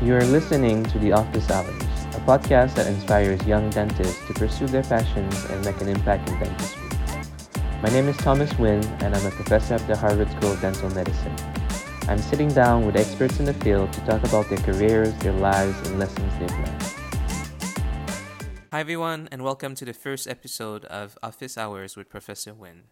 [0.00, 1.82] You are listening to The Office Hours,
[2.14, 6.38] a podcast that inspires young dentists to pursue their passions and make an impact in
[6.38, 6.88] dentistry.
[7.82, 10.88] My name is Thomas Wynn, and I'm a professor at the Harvard School of Dental
[10.90, 11.34] Medicine.
[12.02, 15.76] I'm sitting down with experts in the field to talk about their careers, their lives,
[15.88, 16.82] and lessons they've learned.
[18.70, 22.84] Hi, everyone, and welcome to the first episode of Office Hours with Professor Wynn.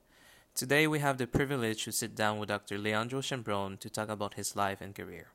[0.56, 2.78] Today, we have the privilege to sit down with Dr.
[2.78, 5.28] Leandro Chambrone to talk about his life and career.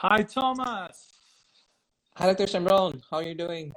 [0.00, 1.08] Hi, Thomas.
[2.16, 2.44] Hi, Dr.
[2.44, 3.00] Chambrone.
[3.10, 3.72] How are you doing?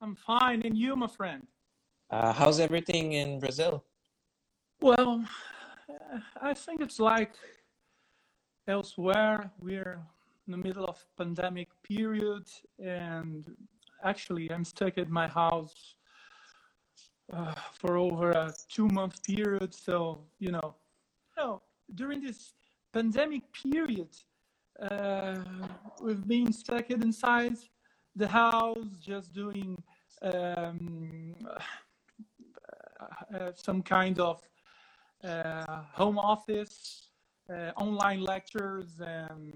[0.00, 0.60] I'm fine.
[0.62, 1.46] And you, my friend?
[2.10, 3.84] Uh, how's everything in Brazil?
[4.80, 5.24] Well,
[5.88, 7.34] uh, I think it's like
[8.66, 9.52] elsewhere.
[9.60, 10.00] We're
[10.48, 12.48] in the middle of pandemic period,
[12.80, 13.48] and
[14.02, 15.94] actually, I'm stuck at my house
[17.32, 19.72] uh, for over a two-month period.
[19.72, 20.74] So, you know,
[21.36, 21.62] you know,
[21.94, 22.52] during this
[22.92, 24.08] pandemic period,
[24.90, 25.38] uh,
[26.02, 27.56] we've been stuck inside
[28.16, 29.82] the house, just doing
[30.22, 31.34] um,
[33.34, 34.42] uh, some kind of
[35.24, 37.08] uh, home office,
[37.50, 39.52] uh, online lectures, and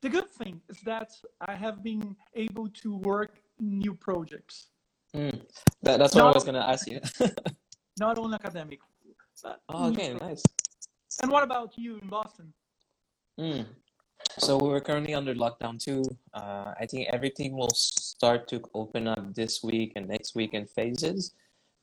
[0.00, 4.68] the good thing is that I have been able to work new projects.
[5.14, 5.42] Mm.
[5.82, 7.00] That, that's what not, I was going to ask you.
[7.98, 8.80] not only academic.
[9.44, 10.42] oh, okay, nice.
[11.22, 12.52] And what about you in Boston?
[13.38, 13.66] Mm.
[14.38, 16.02] So we're currently under lockdown too.
[16.32, 20.66] Uh, I think everything will start to open up this week and next week in
[20.66, 21.34] phases.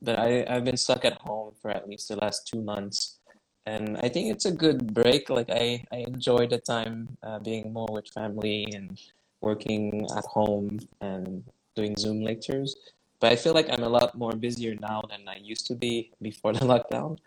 [0.01, 3.19] But I, I've been stuck at home for at least the last two months.
[3.65, 5.29] And I think it's a good break.
[5.29, 8.99] Like I, I enjoy the time uh, being more with family and
[9.41, 11.43] working at home and
[11.75, 12.75] doing Zoom lectures.
[13.19, 16.11] But I feel like I'm a lot more busier now than I used to be
[16.21, 17.17] before the lockdown.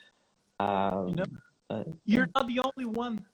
[0.59, 1.27] Um, you know,
[1.70, 3.25] uh, you're not the only one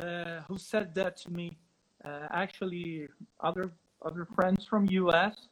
[0.00, 1.56] uh, who said that to me.
[2.04, 3.08] Uh, actually,
[3.40, 3.70] other
[4.04, 5.48] other friends from US,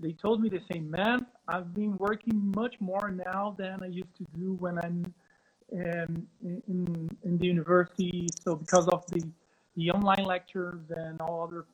[0.00, 0.90] they told me the same.
[0.90, 5.14] Man, I've been working much more now than I used to do when I'm
[5.72, 8.28] um, in in the university.
[8.44, 9.22] So because of the
[9.76, 11.66] the online lectures and all other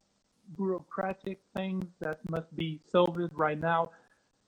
[0.56, 3.90] bureaucratic things that must be solved right now,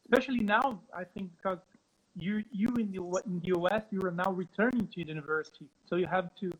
[0.04, 1.58] especially now, I think because
[2.16, 5.96] you you in the in the US you are now returning to the university, so
[5.96, 6.50] you have to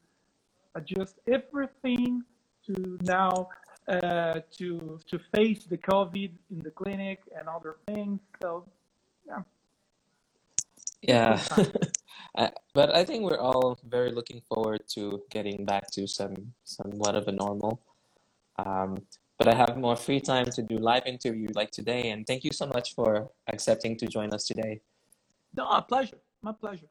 [0.74, 2.22] adjust everything
[2.66, 3.48] to now
[3.88, 8.20] uh, to to face the COVID in the clinic and other things.
[8.42, 8.66] So,
[9.26, 9.42] yeah.
[11.02, 11.38] Yeah,
[12.74, 17.28] but I think we're all very looking forward to getting back to some somewhat of
[17.28, 17.80] a normal.
[18.56, 18.96] Um,
[19.36, 22.52] but I have more free time to do live interview like today, and thank you
[22.52, 24.80] so much for accepting to join us today.
[25.54, 26.18] No, a pleasure.
[26.40, 26.86] My pleasure.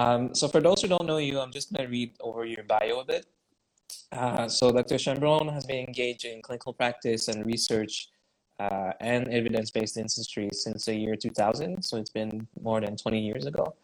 [0.00, 2.64] Um, so for those who don't know you, I'm just going to read over your
[2.64, 3.26] bio a bit.
[4.12, 4.96] Uh, so Dr.
[4.96, 8.08] Chambrone has been engaged in clinical practice and research
[8.58, 11.82] uh, and evidence-based dentistry since the year 2000.
[11.82, 13.74] So it's been more than 20 years ago.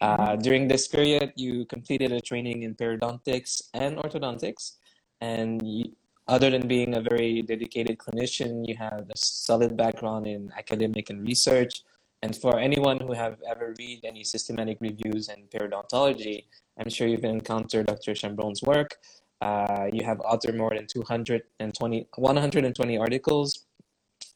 [0.00, 0.42] Uh, mm-hmm.
[0.42, 4.76] during this period, you completed a training in periodontics and orthodontics.
[5.20, 5.90] And you,
[6.28, 11.26] other than being a very dedicated clinician, you have a solid background in academic and
[11.26, 11.82] research,
[12.22, 16.44] and for anyone who have ever read any systematic reviews in periodontology,
[16.78, 18.14] I'm sure you've encountered Dr.
[18.14, 18.98] Chambrone's work.
[19.40, 23.66] Uh, you have authored more than 220, 120 articles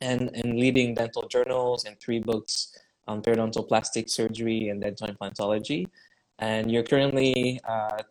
[0.01, 2.77] and in leading dental journals and three books
[3.09, 5.87] on periodontal plastic surgery and dental implantology.
[6.39, 8.05] And you're currently a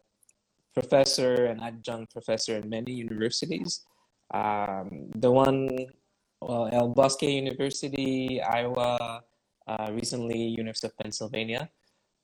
[0.73, 3.85] professor and adjunct professor in many universities.
[4.33, 5.69] Um, the one,
[6.41, 9.19] well, El Bosque University, Iowa, uh,
[9.91, 11.69] recently University of Pennsylvania.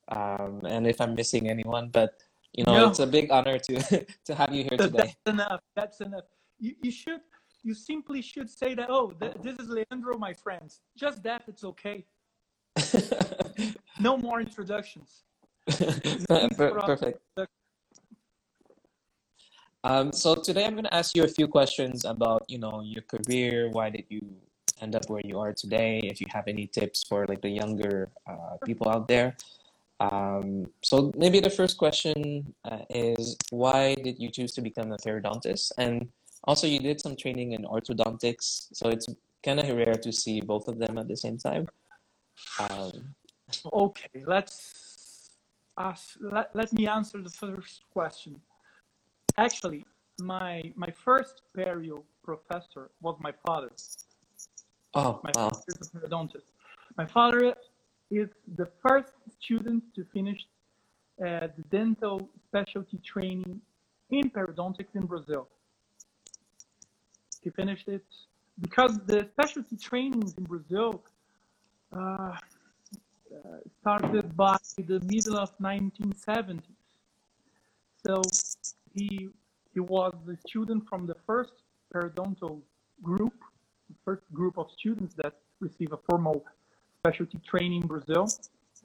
[0.08, 2.14] Um, and if I'm missing anyone, but
[2.52, 2.88] you know, no.
[2.88, 5.14] it's a big honor to to have you here today.
[5.14, 5.60] That's enough.
[5.76, 6.24] That's enough.
[6.58, 7.20] You, you should
[7.62, 8.88] you simply should say that.
[8.88, 10.80] Oh, th- this is Leandro, my friends.
[10.96, 11.42] Just that.
[11.46, 12.06] It's okay.
[14.00, 15.24] no more introductions.
[15.66, 17.20] Perfect.
[19.84, 23.02] Um, so today I'm going to ask you a few questions about, you know, your
[23.02, 23.68] career.
[23.70, 24.22] Why did you
[24.80, 28.08] end up where you are today, if you have any tips for like the younger
[28.26, 29.36] uh, people out there.
[30.00, 34.96] Um, so maybe the first question uh, is why did you choose to become a
[34.96, 35.72] periodontist?
[35.78, 36.08] And
[36.44, 39.06] also you did some training in orthodontics, so it's
[39.42, 41.68] kind of rare to see both of them at the same time.
[42.60, 43.14] Um,
[43.72, 45.30] okay, let's
[45.76, 48.40] ask, let, let me answer the first question.
[49.36, 49.84] Actually,
[50.20, 53.70] my my first perio professor was my father.
[54.94, 55.50] Oh, my wow.
[55.50, 56.48] father is a periodontist.
[56.96, 57.54] My father
[58.10, 60.40] is the first student to finish
[61.20, 63.60] uh, the dental specialty training
[64.10, 65.48] in periodontics in Brazil.
[67.42, 68.04] he finished it
[68.60, 71.02] because the specialty trainings in Brazil
[71.92, 72.36] uh,
[73.80, 76.60] started by the middle of 1970s.
[78.06, 78.22] So
[78.94, 79.28] he
[79.74, 81.52] he was a student from the first
[81.94, 82.60] periodontal
[83.02, 83.47] group, the
[84.08, 86.36] first group of students that receive a formal
[87.00, 88.24] specialty training in Brazil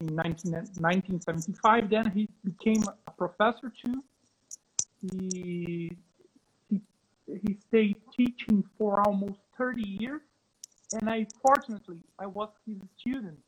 [0.01, 1.89] in 19, 1975.
[1.89, 4.03] Then he became a professor too.
[5.01, 5.95] He,
[6.69, 6.81] he,
[7.43, 10.21] he stayed teaching for almost 30 years.
[10.95, 13.39] And I, fortunately, I was his student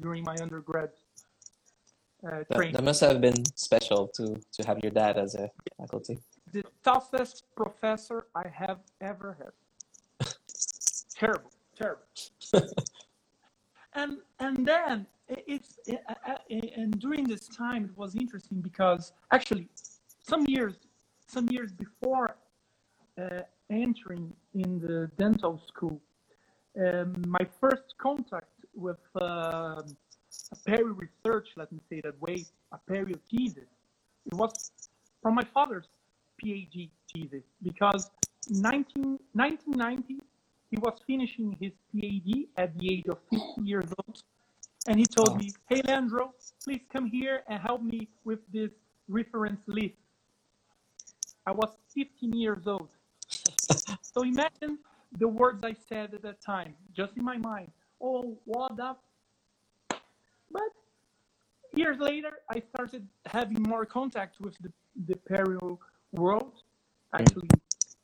[0.00, 0.90] during my undergrad
[2.24, 2.74] uh, That, training.
[2.76, 4.24] that must have been special to
[4.56, 5.46] to have your dad as a
[5.80, 6.16] faculty.
[6.56, 8.80] the toughest professor I have
[9.12, 9.52] ever had.
[11.20, 12.02] Terrible, terrible.
[13.94, 15.78] and and then it's
[16.78, 19.68] and during this time it was interesting because actually
[20.30, 20.74] some years
[21.26, 22.36] some years before
[23.20, 26.00] uh, entering in the dental school,
[26.84, 29.84] um, my first contact with um
[30.52, 33.70] a peri research, let me say that way, a peri thesis,
[34.26, 34.70] it was
[35.22, 35.88] from my father's
[36.40, 38.10] PhD thesis because
[38.48, 40.20] in 19, 1990
[40.70, 44.22] he was finishing his PhD at the age of 50 years old,
[44.86, 46.32] and he told me, "Hey, Leandro,
[46.64, 48.70] please come here and help me with this
[49.08, 49.96] reference list."
[51.46, 52.90] I was 15 years old,
[54.02, 54.78] so imagine
[55.18, 57.70] the words I said at that time, just in my mind.
[58.00, 58.96] Oh, what the?
[60.52, 60.72] But
[61.74, 64.72] years later, I started having more contact with the,
[65.06, 65.78] the perio
[66.12, 67.20] world, mm.
[67.20, 67.48] actually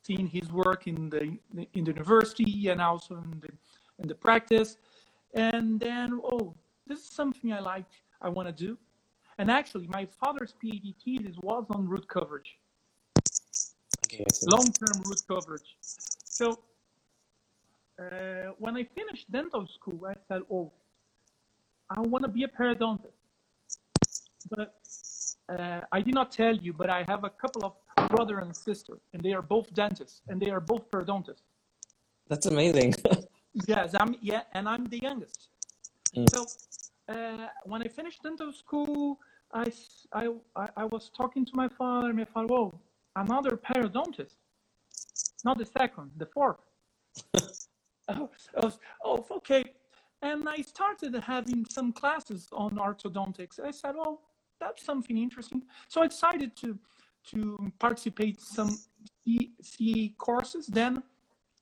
[0.07, 3.51] seeing his work in the in the university and also in the
[3.99, 4.77] in the practice.
[5.33, 6.55] And then, oh,
[6.87, 8.77] this is something I like, I want to do.
[9.37, 12.51] And actually, my father's PhD thesis was on root coverage,
[14.05, 15.69] Okay, long-term root coverage.
[16.37, 16.45] So
[18.01, 20.71] uh, when I finished dental school, I said, oh,
[21.95, 23.19] I want to be a periodontist.
[24.49, 24.73] But
[25.49, 27.73] uh, I did not tell you, but I have a couple of
[28.09, 31.43] brother and sister, and they are both dentists, and they are both periodontists.
[32.29, 32.95] That's amazing.
[33.67, 35.49] Yes, I'm yeah, and I'm the youngest.
[36.15, 36.29] Mm.
[36.31, 36.45] So
[37.09, 39.19] uh, when I finished dental school,
[39.51, 39.65] I,
[40.13, 40.27] I
[40.75, 42.13] I was talking to my father.
[42.13, 42.79] My father, whoa,
[43.15, 44.35] another periodontist,
[45.43, 46.59] not the second, the fourth.
[48.09, 48.29] oh,
[48.61, 48.73] oh,
[49.03, 49.63] oh, okay.
[50.21, 53.59] And I started having some classes on orthodontics.
[53.59, 54.19] I said, oh,
[54.59, 55.61] that's something interesting.
[55.87, 56.77] So I decided to
[57.31, 58.69] to participate some
[59.23, 60.67] C- CE courses.
[60.67, 61.03] Then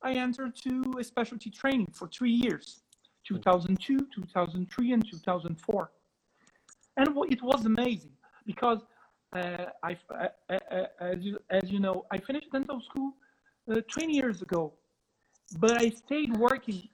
[0.02, 2.82] I entered to a specialty training for three years,
[3.24, 5.90] 2002, 2003, and 2004.
[6.98, 8.12] And it was amazing
[8.46, 8.80] because
[9.34, 13.12] uh, I, I, I- as, you, as you know, I finished dental school
[13.70, 14.72] uh, 20 years ago,
[15.58, 16.88] but I stayed working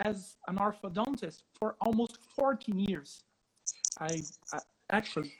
[0.00, 3.22] as an orthodontist for almost 14 years.
[4.00, 4.22] I,
[4.52, 4.58] I
[4.90, 5.32] actually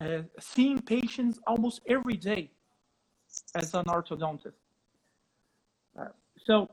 [0.00, 2.50] uh, seeing patients almost every day
[3.54, 4.52] as an orthodontist.
[5.98, 6.06] Uh,
[6.46, 6.68] so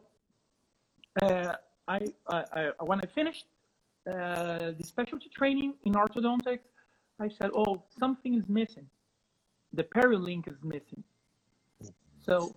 [1.22, 1.54] uh,
[1.88, 3.46] I, I, I, when I finished
[4.10, 6.60] uh, the specialty training in orthodontics,
[7.20, 8.88] I said, "Oh, something is missing.
[9.74, 11.04] The perilink is missing."
[12.26, 12.56] So,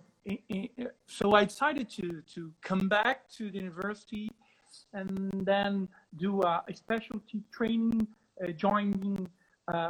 [1.07, 4.31] so I decided to to come back to the university
[4.93, 5.87] and then
[6.17, 8.07] do a, a specialty training,
[8.43, 9.29] uh, joining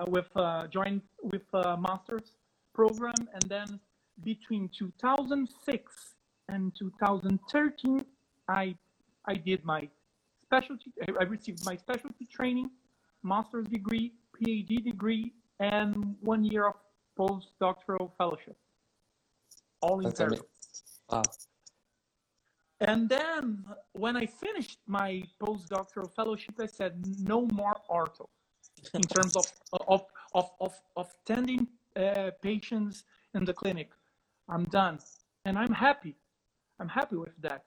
[0.08, 2.38] with uh, join with a master's
[2.74, 3.80] program, and then
[4.24, 6.16] between 2006
[6.50, 8.06] and 2013,
[8.48, 8.76] I
[9.28, 9.90] I did my
[10.44, 10.94] specialty.
[11.20, 12.70] I received my specialty training,
[13.24, 16.76] master's degree, PhD degree, and one year of
[17.18, 18.58] postdoctoral fellowship.
[19.82, 20.12] All in.
[21.10, 21.22] Wow.
[22.82, 23.64] And then
[23.94, 28.28] when I finished my postdoctoral fellowship, I said no more ortho
[28.94, 29.46] in terms of
[29.88, 33.90] of of of, of tending uh, patients in the clinic.
[34.50, 35.00] I'm done,
[35.46, 36.16] and I'm happy.
[36.80, 37.64] I'm happy with that.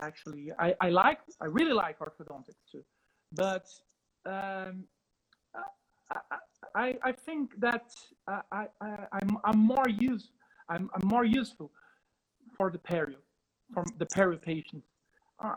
[0.00, 2.84] Actually, I, I like I really like orthodontics too,
[3.32, 3.66] but
[4.26, 4.84] um,
[6.10, 6.20] I,
[6.74, 7.90] I I think that
[8.26, 10.30] I, I I'm I'm more use
[10.68, 11.70] I'm, I'm more useful
[12.56, 13.16] for the perio
[13.74, 14.86] for the perio patients.
[15.42, 15.54] Uh,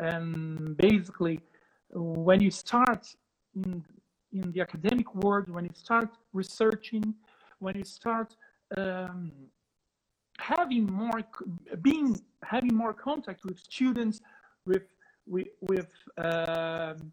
[0.00, 1.40] and basically,
[1.90, 3.06] when you start
[3.54, 3.84] in,
[4.32, 7.14] in the academic world, when you start researching,
[7.58, 8.36] when you start
[8.76, 9.32] um,
[10.38, 11.22] having more,
[11.82, 14.20] being having more contact with students,
[14.66, 14.82] with
[15.26, 17.12] with, with um,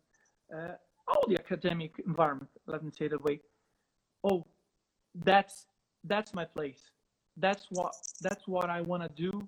[0.56, 0.76] uh,
[1.08, 3.42] all the academic environment, let me say that way.
[4.24, 4.46] Oh,
[5.14, 5.66] that's
[6.04, 6.92] that's my place.
[7.38, 9.48] That's what that's what I want to do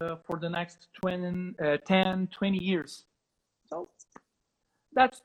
[0.00, 3.04] uh, for the next 20, uh, 10, 20 years.
[3.68, 3.88] So
[4.92, 5.22] that's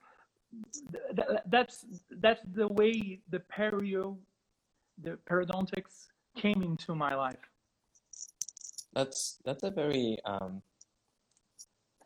[1.45, 1.85] that's
[2.19, 4.17] that's the way the perio,
[5.03, 7.49] the periodontics came into my life.
[8.93, 10.61] That's that's a very um,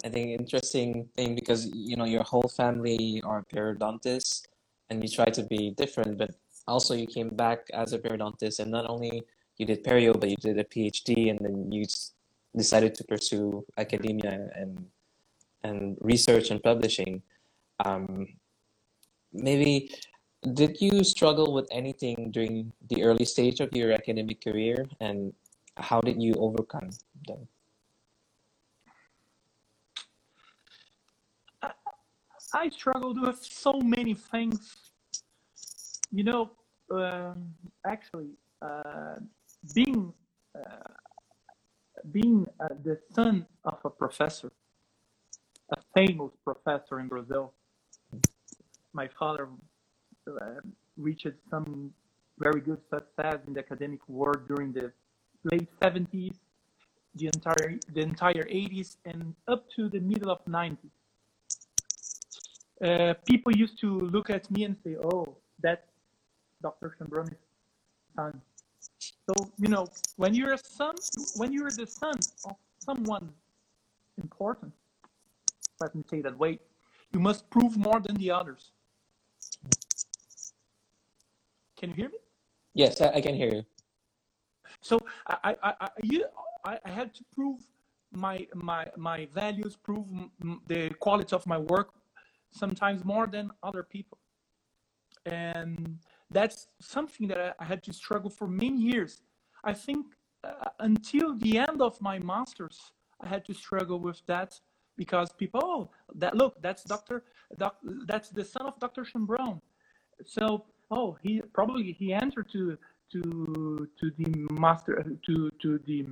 [0.04, 4.44] I think interesting thing because you know your whole family are periodontists
[4.90, 6.32] and you try to be different, but
[6.68, 9.24] also you came back as a periodontist and not only
[9.58, 11.86] you did perio but you did a PhD and then you
[12.56, 14.86] decided to pursue academia and
[15.64, 17.22] and research and publishing.
[17.84, 18.28] Um,
[19.32, 19.92] maybe
[20.54, 25.34] did you struggle with anything during the early stage of your academic career and
[25.78, 26.90] how did you overcome
[27.28, 27.48] them?
[32.54, 34.76] I struggled with so many things.
[36.12, 36.52] You know,
[36.92, 37.56] um,
[37.88, 38.30] actually,
[38.62, 39.16] uh,
[39.74, 40.14] being
[40.56, 40.94] uh,
[42.12, 44.52] being uh, the son of a professor,
[45.72, 47.54] a famous professor in Brazil,
[48.94, 49.50] my father
[50.28, 50.62] uh,
[50.98, 51.94] reached some
[52.40, 54.92] very good success in the academic world during the
[55.44, 56.36] late 70s,
[57.16, 60.78] the entire the entire 80s, and up to the middle of 90s.
[62.84, 65.88] Uh, people used to look at me and say, "Oh, that's
[66.62, 66.96] Dr.
[66.98, 67.38] Chambrone's
[68.16, 68.42] son."
[69.28, 70.96] So you know, when you're a son,
[71.36, 73.30] when you're the son of someone
[74.18, 74.74] important,
[75.80, 76.60] let me say that way,
[77.14, 78.73] you must prove more than the others.
[81.84, 82.20] Can you hear me?
[82.76, 83.66] Yes, I, I can hear you.
[84.80, 86.24] So I, I, I, you,
[86.64, 87.60] I, I had to prove
[88.14, 90.08] my my my values, prove
[90.66, 91.90] the quality of my work,
[92.52, 94.18] sometimes more than other people,
[95.26, 96.00] and
[96.32, 99.22] that's something that I, had to struggle for many years.
[99.66, 100.06] I think
[100.46, 104.58] uh, until the end of my masters, I had to struggle with that
[104.96, 107.26] because people, oh, that look, that's Doctor,
[107.58, 107.76] doc,
[108.06, 109.60] that's the son of Doctor Chambrone.
[110.26, 112.78] So, oh, he probably he entered to
[113.12, 116.06] to to the master to to the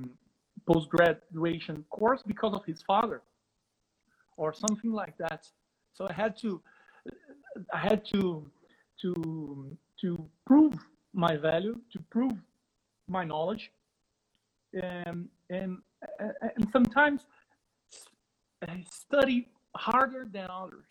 [0.66, 3.22] post graduation course because of his father,
[4.36, 5.46] or something like that.
[5.92, 6.60] So I had to
[7.72, 8.46] I had to
[9.02, 10.74] to to prove
[11.12, 12.32] my value, to prove
[13.08, 13.70] my knowledge,
[14.82, 15.78] um, and
[16.56, 17.26] and sometimes
[18.66, 20.86] I study harder than others.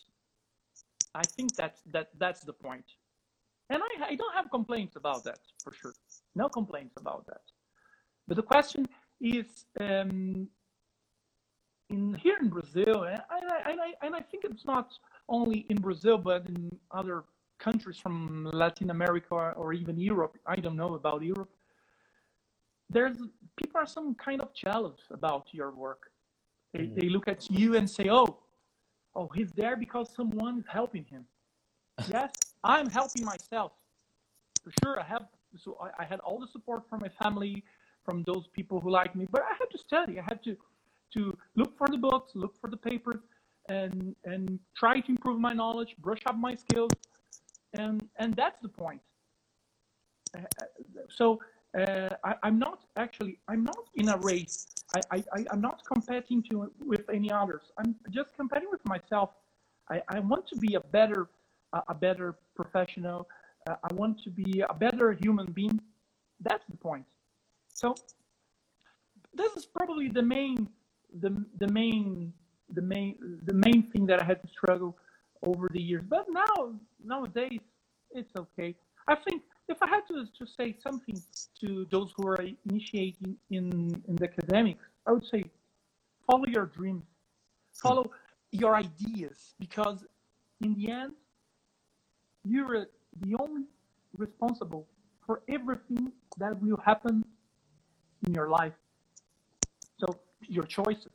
[1.15, 2.85] I think that's that that's the point,
[3.71, 5.93] and I, I don't have complaints about that for sure.
[6.35, 7.45] No complaints about that.
[8.27, 8.87] But the question
[9.19, 10.47] is, um,
[11.89, 14.87] in here in Brazil, and I, and I, and I think it's not
[15.27, 17.23] only in Brazil, but in other
[17.59, 20.37] countries from Latin America or even Europe.
[20.45, 21.51] I don't know about Europe.
[22.89, 23.17] There's
[23.57, 26.03] people are some kind of jealous about your work.
[26.73, 26.99] They, mm-hmm.
[26.99, 28.39] they look at you and say, "Oh,
[29.15, 31.23] oh, he's there because someone is helping him."
[32.09, 32.31] Yes,
[32.63, 33.73] I'm helping myself
[34.63, 34.99] for sure.
[34.99, 35.25] I have
[35.57, 37.63] so I, I had all the support from my family,
[38.05, 40.19] from those people who like me, but I had to study.
[40.19, 40.55] I had to
[41.15, 43.21] to look for the books, look for the papers,
[43.69, 46.91] and and try to improve my knowledge, brush up my skills,
[47.73, 49.01] and and that's the point.
[51.09, 51.41] So
[51.77, 54.67] uh, I, am not actually I'm not in a race.
[54.95, 57.63] I, I I'm not competing to with any others.
[57.77, 59.31] I'm just competing with myself.
[59.89, 61.27] I, I want to be a better
[61.73, 63.27] a, better professional.
[63.69, 65.79] Uh, I want to be a better human being.
[66.39, 67.05] That's the point.
[67.73, 67.95] So
[69.33, 70.67] this is probably the main
[71.19, 72.33] the the main
[72.73, 74.97] the main the main thing that I had to struggle
[75.45, 76.03] over the years.
[76.07, 76.73] But now
[77.03, 77.59] nowadays
[78.11, 78.75] it's okay.
[79.07, 81.21] I think if I had to, to say something
[81.61, 85.43] to those who are initiating in, in the academics, I would say
[86.29, 87.03] follow your dreams,
[87.73, 88.11] follow
[88.51, 90.03] your ideas, because
[90.61, 91.13] in the end,
[92.43, 92.87] you're
[93.21, 93.63] the only
[94.17, 94.87] responsible
[95.25, 97.23] for everything that will happen
[98.25, 98.73] in your life.
[99.99, 100.07] So
[100.47, 101.11] your choices.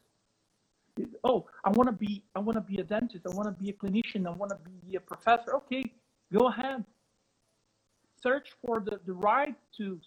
[1.24, 3.26] Oh, I want to be I want to be a dentist.
[3.30, 4.26] I want to be a clinician.
[4.26, 5.54] I want to be a professor.
[5.56, 5.84] Okay,
[6.32, 6.84] go ahead
[8.22, 10.04] search for the, the right tools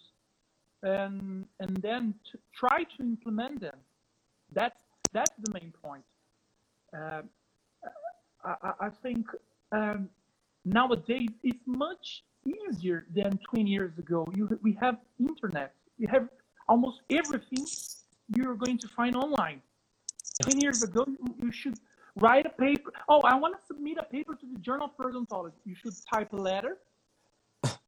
[0.82, 3.78] and and then to try to implement them.
[4.52, 6.04] That's that's the main point.
[6.96, 7.22] Uh,
[8.44, 9.26] I, I, think
[9.70, 10.08] um,
[10.64, 14.26] nowadays it's much easier than 20 years ago.
[14.34, 15.74] You, we have internet.
[15.98, 16.28] You have
[16.68, 17.66] almost everything
[18.34, 19.60] you're going to find online.
[20.42, 21.04] 10 years ago,
[21.42, 21.78] you, should
[22.16, 22.92] write a paper.
[23.08, 25.60] Oh, I want to submit a paper to the Journal of Periodontology.
[25.66, 26.78] You should type a letter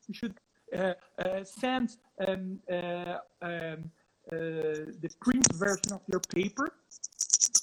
[0.08, 0.34] you should
[0.76, 3.90] uh, uh, send um, uh, um,
[4.30, 6.74] the print version of your paper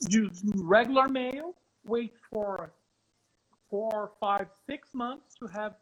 [0.10, 2.72] use regular mail, wait for
[3.70, 5.74] four, five, six months to have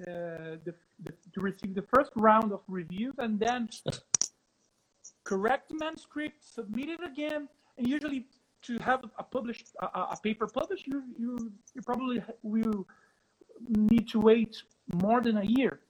[0.00, 0.74] uh, the,
[1.04, 3.68] the, to receive the first round of reviews, and then
[5.24, 8.26] correct the manuscript, submit it again, and usually
[8.62, 12.86] to have a published a, a paper published, you you you probably will
[13.68, 14.62] need to wait
[14.94, 15.80] more than a year.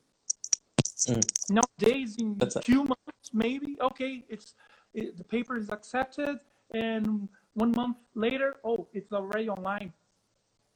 [1.06, 1.22] Mm.
[1.50, 4.54] Nowadays, in That's two months, maybe okay, it's
[4.94, 6.38] it, the paper is accepted,
[6.72, 9.92] and one month later, oh, it's already online.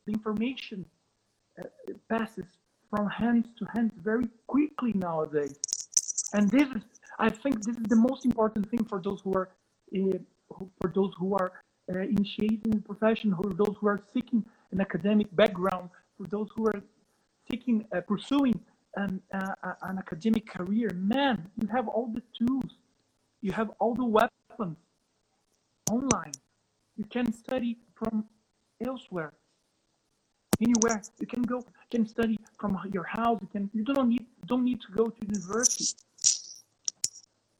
[0.06, 0.84] The information
[1.58, 1.64] uh,
[2.08, 2.46] passes
[2.90, 5.58] from hands to hands very quickly nowadays.
[6.32, 6.82] And this is,
[7.18, 9.48] I think, this is the most important thing for those who are,
[9.94, 10.18] uh,
[10.80, 11.52] for those who are
[11.92, 16.66] uh, initiating the profession, for those who are seeking an academic background, for those who
[16.66, 16.82] are
[17.50, 18.58] seeking, uh, pursuing
[18.96, 20.90] an, uh, an academic career.
[20.94, 22.72] Man, you have all the tools,
[23.40, 24.78] you have all the weapons
[25.90, 26.32] online.
[26.96, 28.24] You can study from
[28.84, 29.32] elsewhere,
[30.60, 31.02] anywhere.
[31.20, 33.38] You can go, you can study from your house.
[33.40, 33.70] You can.
[33.72, 35.96] You don't need don't need to go to university.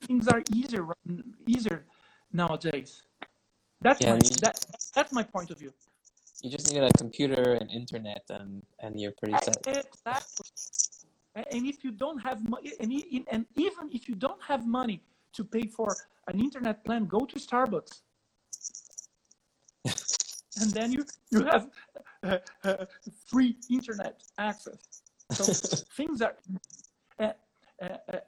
[0.06, 0.86] Things are easier
[1.46, 1.84] easier
[2.32, 3.02] nowadays.
[3.80, 5.72] That's yeah, my you, that that's my point of view.
[6.42, 9.58] You just need a computer and internet, and and you're pretty set.
[9.66, 10.46] Exactly.
[11.34, 12.90] And if you don't have money, and,
[13.30, 15.02] and even if you don't have money
[15.34, 15.94] to pay for
[16.28, 18.00] an internet plan, go to Starbucks
[20.60, 21.68] and then you you have
[22.87, 25.02] uh, uh, free internet access.
[25.33, 25.45] So
[25.97, 26.35] things are,
[27.19, 27.33] uh,
[27.83, 28.19] uh, uh,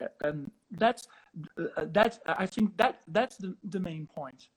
[0.00, 1.06] uh and that's
[1.86, 4.48] that's I think that that's the, the main point.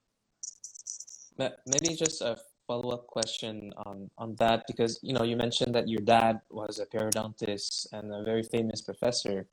[1.38, 5.88] Maybe just a follow up question on on that because you know you mentioned that
[5.88, 9.46] your dad was a periodontist and a very famous professor,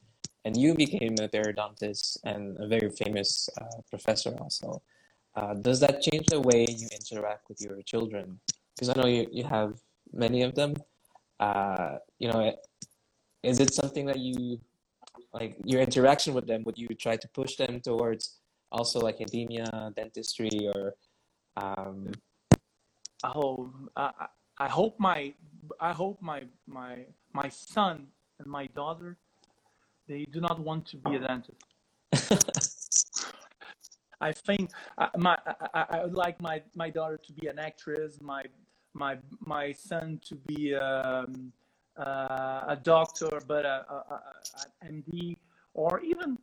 [0.46, 3.50] and you became a periodontist and a very famous
[3.90, 4.82] professor also.
[5.36, 8.40] Uh, does that change the way you interact with your children?
[8.76, 9.80] Because I know you, you have
[10.14, 10.76] many of them.
[11.40, 12.54] Uh, you know,
[13.44, 14.60] is it something that you
[15.34, 16.64] like your interaction with them?
[16.64, 18.40] Would you try to push them towards
[18.72, 20.96] also like academia, dentistry, or?
[21.58, 22.12] Um...
[23.24, 24.28] Oh, I,
[24.60, 25.34] I hope my
[25.80, 28.08] I hope my my my son
[28.40, 29.18] and my daughter
[30.08, 31.64] they do not want to be a dentist.
[34.22, 35.38] I think I, uh, my
[35.74, 38.44] I, I, would like my my daughter to be an actress, my
[38.94, 41.52] my my son to be um,
[41.98, 44.22] uh, a doctor, but a, a,
[44.84, 45.38] an MD,
[45.74, 46.38] or even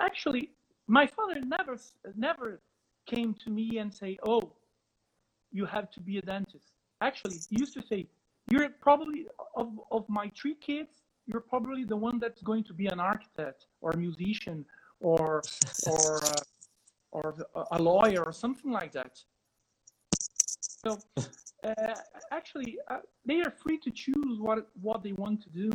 [0.00, 0.50] actually,
[0.86, 1.76] my father never
[2.16, 2.60] never
[3.06, 4.52] came to me and say, "Oh,
[5.52, 8.06] you have to be a dentist." Actually, he used to say,
[8.50, 12.86] "You're probably of of my three kids, you're probably the one that's going to be
[12.86, 14.64] an architect or a musician
[15.00, 15.42] or
[15.86, 16.40] or uh,
[17.12, 17.34] or
[17.72, 19.22] a lawyer or something like that.
[20.84, 20.98] So
[21.64, 21.94] uh,
[22.30, 25.70] actually, uh, they are free to choose what what they want to do.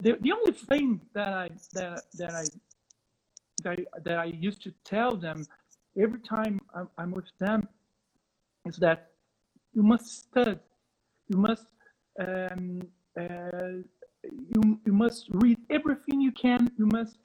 [0.00, 2.44] The, the only thing that I that that I
[3.62, 5.46] that I, that I used to tell them
[5.98, 7.68] every time I'm, I'm with them
[8.64, 9.10] is that
[9.74, 10.58] you must study,
[11.28, 11.66] you must
[12.18, 12.80] um,
[13.20, 13.82] uh,
[14.22, 16.70] you you must read everything you can.
[16.78, 17.18] You must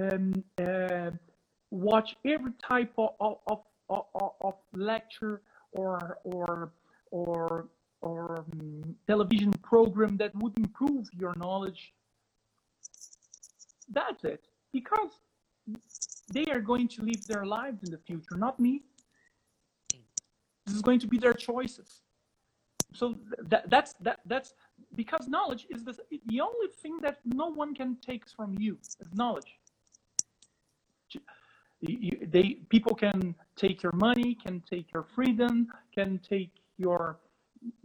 [0.00, 1.10] um, uh,
[1.70, 4.04] watch every type of, of, of,
[4.40, 5.40] of lecture
[5.74, 6.72] or or
[7.10, 7.68] or
[8.00, 11.94] or um, television program that would improve your knowledge.
[13.88, 14.44] That's it.
[14.72, 15.12] Because
[16.32, 18.82] they are going to live their lives in the future, not me.
[20.66, 22.02] This is going to be their choices.
[22.92, 24.54] So that, that's that that's
[24.94, 25.94] because knowledge is the
[26.26, 29.58] the only thing that no one can take from you is knowledge
[31.88, 37.18] you, they people can take your money, can take your freedom, can take your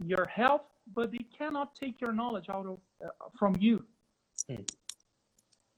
[0.04, 0.62] your health,
[0.94, 3.08] but they cannot take your knowledge out of uh,
[3.38, 3.84] from you.
[4.50, 4.68] Mm.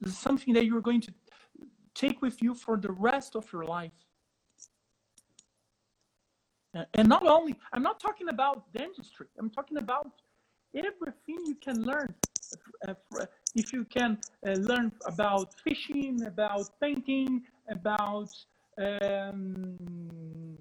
[0.00, 1.12] This is something that you're going to
[1.94, 3.92] take with you for the rest of your life.
[6.94, 9.26] And not only, I'm not talking about dentistry.
[9.38, 10.10] I'm talking about
[10.74, 12.14] everything you can learn.
[13.54, 18.30] If you can uh, learn about fishing, about painting, about
[18.78, 20.58] um,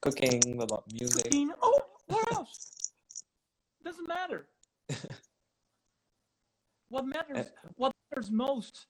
[0.00, 1.24] cooking, about music.
[1.24, 1.52] Cooking.
[1.62, 2.92] Oh, what else?
[3.84, 4.46] Doesn't matter.
[6.88, 7.46] what matters?
[7.46, 8.86] Uh, what matters most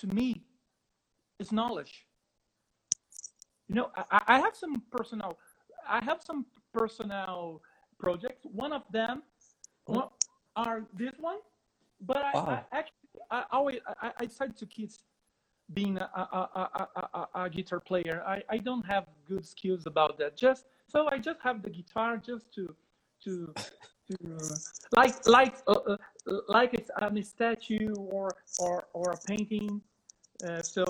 [0.00, 0.42] to me
[1.38, 2.06] is knowledge.
[3.68, 5.38] You know, I, I have some personal.
[5.88, 7.62] I have some personal
[7.98, 8.44] projects.
[8.44, 9.22] One of them
[9.88, 10.10] oh.
[10.54, 11.38] are this one,
[12.00, 12.64] but I, wow.
[12.72, 12.92] I actually
[13.30, 14.90] I always I, I decided to keep
[15.74, 18.22] being a, a, a, a, a guitar player.
[18.26, 20.36] I, I don't have good skills about that.
[20.36, 22.74] Just so I just have the guitar just to
[23.24, 23.52] to
[24.08, 24.38] to
[24.92, 25.96] like like uh, uh,
[26.48, 29.80] like it's a statue or or or a painting.
[30.46, 30.84] Uh, so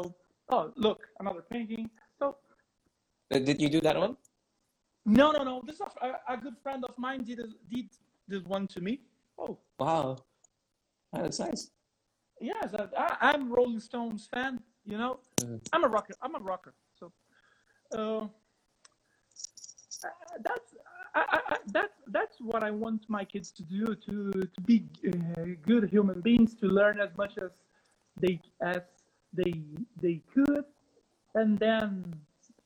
[0.51, 1.89] oh look another painting.
[2.19, 2.37] So
[3.31, 4.17] Uh, Did you do that one?
[5.07, 5.62] no no no.
[5.67, 7.89] This is a, a good friend of mine did did
[8.29, 9.01] this one to me.
[9.39, 10.19] Oh Wow.
[11.12, 11.71] That's nice.
[12.40, 14.61] Yes, I, I, I'm Rolling Stones fan.
[14.85, 15.61] You know, Mhm.
[15.72, 16.14] I'm a rocker.
[16.22, 16.75] I'm a rocker.
[16.99, 17.12] So,
[17.92, 18.27] uh,
[20.05, 20.09] uh,
[20.42, 20.75] that's
[21.14, 25.44] I, I, that that's what I want my kids to do to to be uh,
[25.62, 27.51] good human beings, to learn as much as
[28.20, 28.83] they as
[29.33, 29.55] they
[30.01, 30.64] they could,
[31.35, 32.14] and then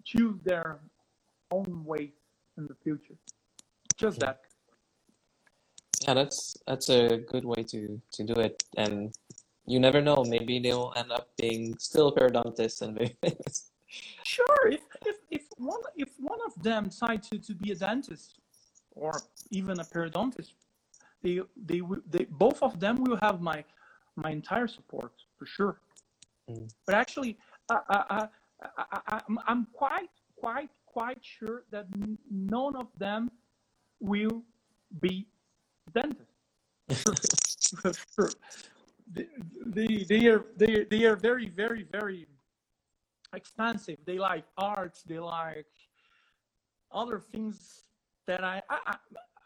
[0.04, 0.80] choose their
[1.50, 2.12] own way
[2.58, 3.16] in the future.
[3.96, 4.26] Just Yeah.
[4.26, 4.40] that.
[6.02, 8.64] Yeah, that's that's a good way to to do it.
[8.76, 9.14] And
[9.70, 13.70] you never know, maybe they'll end up being still periodontists and famous.
[14.22, 18.38] Sure, if, if, if one if one of them decide to, to be a dentist
[18.92, 19.12] or
[19.50, 20.52] even a periodontist,
[21.22, 23.64] they they will- they both of them will have my
[24.14, 25.80] my entire support for sure.
[26.48, 26.70] Mm.
[26.86, 27.36] But actually,
[27.68, 28.28] I, I,
[28.78, 31.86] I, I, I'm, quite quite quite sure that
[32.30, 33.28] none of them
[34.00, 34.42] will
[35.00, 35.26] be
[35.92, 36.34] dentists.
[36.88, 38.30] For sure.
[39.12, 42.26] They, they, are they, they are very very very
[43.34, 43.98] expensive.
[44.06, 45.02] They like arts.
[45.02, 45.66] They like
[46.92, 47.84] other things
[48.26, 48.96] that I I,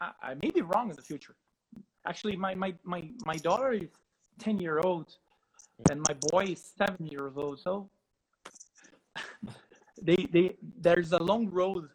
[0.01, 1.35] I, I may be wrong in the future.
[2.05, 3.89] Actually, my my my, my daughter is
[4.39, 5.17] ten year old,
[5.89, 7.59] and my boy is seven years old.
[7.59, 7.89] So
[10.01, 11.89] they they there's a long road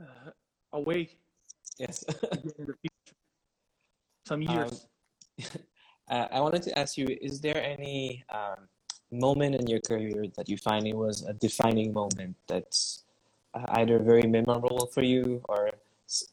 [0.00, 0.30] uh,
[0.72, 1.10] away
[1.78, 2.04] Yes.
[2.32, 3.16] in the future.
[4.26, 4.86] Some years.
[6.08, 8.68] Uh, I wanted to ask you, is there any um,
[9.12, 13.04] moment in your career that you find it was a defining moment that's
[13.54, 15.70] uh, either very memorable for you or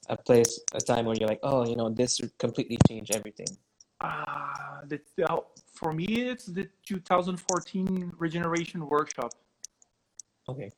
[0.07, 3.47] a place, a time where you're like, oh, you know, this completely changed everything?
[3.99, 5.37] Ah, the, uh,
[5.73, 9.33] for me, it's the 2014 regeneration workshop.
[10.47, 10.71] Okay.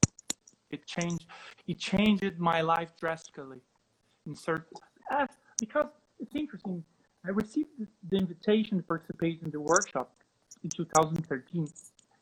[0.72, 1.26] It changed.
[1.68, 3.60] It changed my life drastically.
[4.26, 4.78] In certain,
[5.12, 5.28] uh,
[5.60, 5.88] because
[6.20, 6.84] it's interesting.
[7.28, 7.70] I received
[8.10, 10.14] the, invitation to participate in the workshop
[10.64, 11.68] in 2013,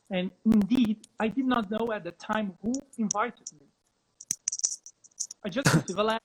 [0.10, 3.68] and indeed, I did not know at the time who invited me.
[5.44, 6.24] I just received a letter.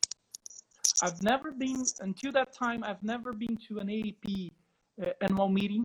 [1.03, 2.83] I've never been until that time.
[2.83, 4.51] I've never been to an AAP
[5.03, 5.85] uh, annual meeting.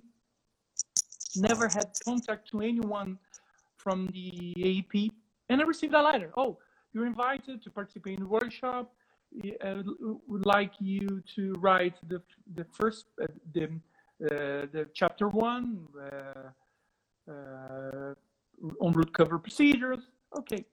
[1.36, 3.19] Never had contact to anyone
[3.75, 5.10] from the AAP,
[5.49, 6.31] and I received a letter.
[6.38, 6.60] Oh,
[6.93, 8.93] you're invited to participate in the workshop.
[9.43, 9.84] I
[10.28, 12.21] would like you to write the
[12.56, 18.13] the first uh, the uh, the chapter one uh, uh,
[18.80, 20.00] on root cover procedures.
[20.38, 20.65] Okay,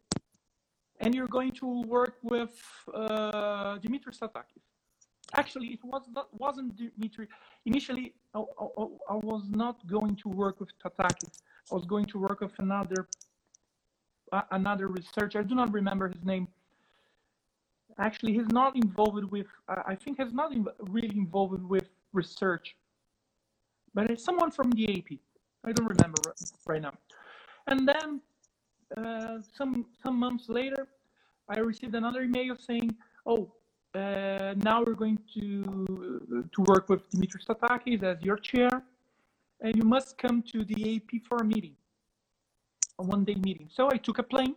[1.01, 2.55] and you're going to work with
[2.95, 4.63] uh, Dimitris Tatakis.
[5.35, 7.27] Actually, it was not wasn't Dimitri.
[7.67, 11.43] Initially, I, I, I was not going to work with Tatakis.
[11.71, 13.09] I was going to work with another
[14.33, 15.41] uh, another researcher.
[15.41, 16.49] I do not remember his name.
[17.99, 19.47] Actually, he's not involved with.
[19.69, 20.53] Uh, I think he's not
[20.89, 22.77] really involved with research,
[23.95, 25.19] but it's someone from the AP.
[25.65, 26.23] I don't remember
[26.67, 26.95] right now.
[27.67, 28.21] And then
[28.97, 30.89] uh, some some months later,
[31.49, 32.95] I received another email saying,
[33.27, 33.53] "Oh,
[33.95, 38.71] uh, now we're going to to work with Dimitris Tatakis as your chair,
[39.61, 41.77] and you must come to the AP for a meeting,
[42.99, 44.55] a one-day meeting." So I took a plane,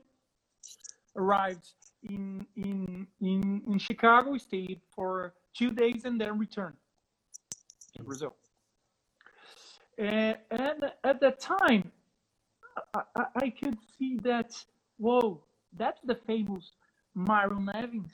[1.15, 1.73] arrived
[2.09, 6.75] in in in in Chicago, stayed for two days, and then returned
[7.97, 8.35] to Brazil.
[9.97, 11.91] And, and at that time,
[12.93, 14.51] I, I, I could see that.
[14.97, 15.43] Whoa,
[15.77, 16.71] that's the famous
[17.15, 18.11] Myron Nevins.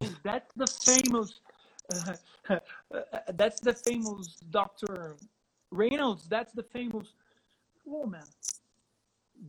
[0.00, 1.40] Oh, that's the famous.
[2.48, 2.58] Uh,
[3.34, 5.16] that's the famous Doctor
[5.70, 6.28] Reynolds.
[6.28, 7.14] That's the famous.
[7.88, 8.24] Oh man,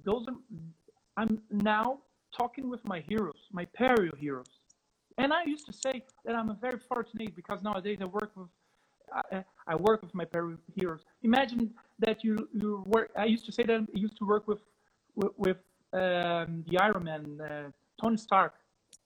[0.06, 0.36] those are.
[1.18, 2.00] I'm now
[2.38, 4.52] talking with my heroes, my perio heroes,
[5.18, 8.48] and I used to say that I'm a very fortunate because nowadays I work with.
[9.14, 11.02] I, I work with my perio heroes.
[11.24, 13.12] Imagine that you you work.
[13.18, 14.62] I used to say that I used to work with
[15.16, 15.58] with, with
[15.94, 17.70] um, the Iron Man, uh,
[18.02, 18.54] Tony Stark.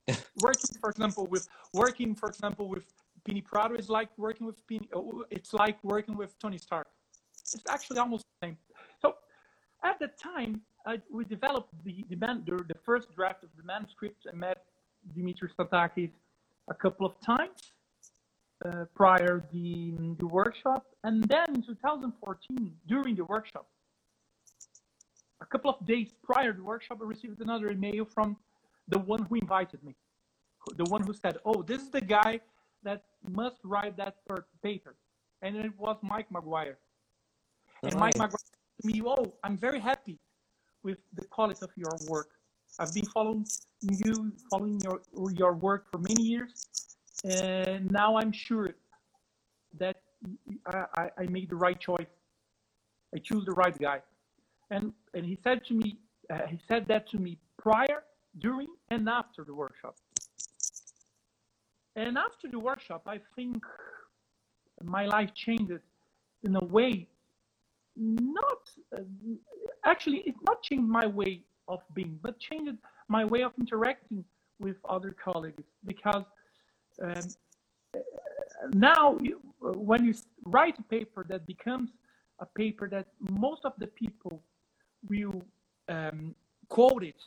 [0.42, 2.86] working, for example, with working, for example, with
[3.28, 4.88] Pini Prato is like working with Pini.
[4.94, 6.88] oh, It's like working with Tony Stark.
[7.42, 8.58] It's actually almost the same.
[9.02, 9.16] So,
[9.84, 13.64] at the time, I, we developed the the, man, the the first draft of the
[13.64, 14.28] manuscript.
[14.32, 14.66] I met
[15.18, 16.12] Dimitris Tatakis
[16.70, 17.62] a couple of times.
[18.66, 20.86] uh, prior the, the workshop.
[21.04, 23.68] And then in 2014, during the workshop,
[25.42, 28.38] a couple of days prior to the workshop, I received another email from
[28.88, 29.96] the one who invited me,
[30.78, 32.42] the one who said, "Oh, this is the guy
[32.84, 34.18] that must write that
[34.64, 34.96] paper,"
[35.42, 36.78] and it was Mike McGuire.
[37.84, 40.20] And Mike McGuire to me, "Oh, I'm very happy
[40.86, 42.30] with the quality of your work.
[42.80, 43.46] I've been following
[43.82, 44.98] you, following your
[45.42, 46.52] your work for many years,
[47.24, 48.68] and now I'm sure
[49.82, 49.98] that
[50.68, 52.12] I, I made the right choice.
[53.16, 54.00] I choose the right guy."
[54.70, 55.98] And and he said to me,
[56.30, 58.00] uh, he said that to me prior,
[58.40, 59.96] during, and after the workshop.
[61.96, 63.64] And after the workshop, I think
[64.84, 65.80] my life changed
[66.44, 67.08] in a way
[67.98, 69.02] not uh,
[69.86, 72.78] actually it not changed my way of being but changed
[73.08, 74.24] my way of interacting
[74.60, 76.24] with other colleagues because
[77.02, 77.22] um,
[78.74, 80.14] now you, when you
[80.46, 81.90] write a paper that becomes
[82.40, 83.08] a paper that
[83.40, 84.42] most of the people
[85.08, 85.42] will
[85.90, 86.36] um,
[86.70, 87.22] quote it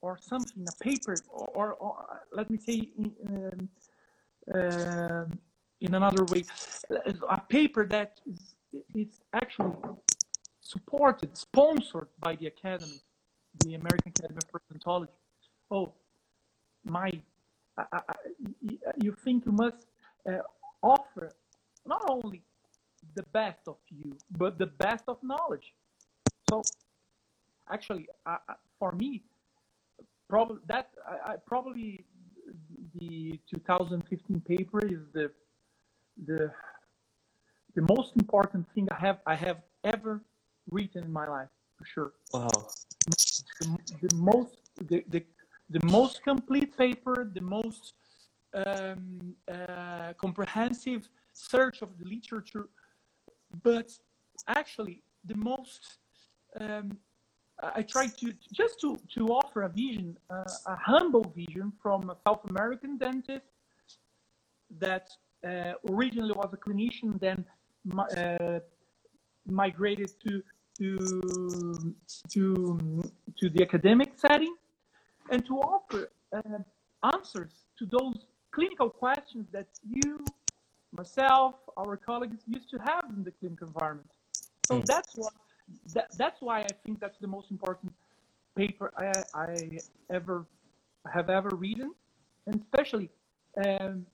[0.00, 3.68] or something, a paper, or, or, or let me say in, um,
[4.54, 5.24] uh,
[5.80, 6.44] in another way,
[7.30, 8.54] a paper that is,
[8.94, 9.72] is actually
[10.64, 13.00] supported, sponsored by the Academy,
[13.60, 15.08] the American Academy of Periodontology.
[15.70, 15.92] Oh,
[16.84, 17.10] my,
[17.78, 18.14] I, I,
[19.00, 19.86] you think you must
[20.28, 20.38] uh,
[20.82, 21.30] offer
[21.86, 22.42] not only
[23.14, 25.74] the best of you, but the best of knowledge.
[26.48, 26.62] So
[27.70, 28.38] actually, uh,
[28.78, 29.22] for me,
[30.28, 32.04] probably that I, probably
[32.98, 35.30] the 2015 paper is the
[36.26, 36.50] the
[37.74, 40.20] the most important thing I have I have ever
[40.70, 42.12] written in my life for sure.
[42.32, 42.48] Wow.
[43.60, 44.56] The, the most
[44.88, 45.24] the, the
[45.70, 47.94] the most complete paper, the most
[48.54, 52.68] um, uh, comprehensive search of the literature,
[53.62, 53.90] but
[54.48, 55.98] actually the most
[56.60, 56.96] um,
[57.62, 62.16] I try to just to, to offer a vision, uh, a humble vision from a
[62.26, 63.46] South American dentist
[64.78, 65.08] that
[65.46, 67.44] uh, originally was a clinician, then
[67.98, 68.58] uh,
[69.46, 70.42] migrated to
[70.78, 71.94] to
[72.30, 72.44] to
[73.38, 74.54] to the academic setting,
[75.30, 76.58] and to offer uh,
[77.12, 80.24] answers to those clinical questions that you,
[80.92, 84.10] myself, our colleagues used to have in the clinical environment.
[84.66, 84.84] So mm.
[84.84, 85.32] that's what
[85.94, 87.92] that, that's why I think that's the most important
[88.56, 89.78] paper I, I
[90.10, 90.46] ever
[91.12, 91.92] have ever written,
[92.46, 93.10] and especially
[93.64, 94.06] um,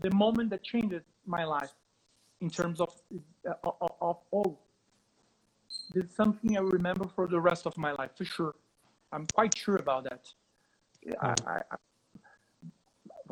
[0.00, 1.72] the moment that changed my life
[2.40, 2.92] in terms of
[3.48, 4.58] uh, of, of oh,
[5.94, 8.54] this is something I remember for the rest of my life for sure.
[9.12, 10.26] I'm quite sure about that.
[11.20, 11.62] I, I,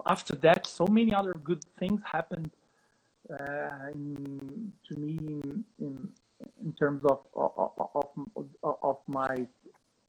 [0.07, 2.51] after that, so many other good things happened
[3.31, 6.09] uh, in, to me in, in
[6.65, 8.07] in terms of of,
[8.63, 9.47] of, of my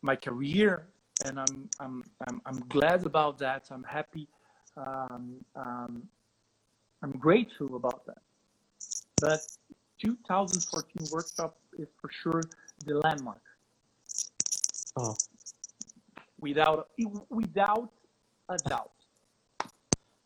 [0.01, 0.88] my career.
[1.25, 3.67] And I'm, I'm I'm I'm glad about that.
[3.71, 4.27] I'm happy.
[4.77, 6.03] Um, um,
[7.03, 8.21] I'm grateful about that.
[9.21, 9.41] But
[10.01, 12.41] 2014 workshop is for sure
[12.86, 13.41] the landmark
[14.97, 15.15] oh
[16.39, 16.89] without
[17.29, 17.89] without
[18.49, 18.91] a doubt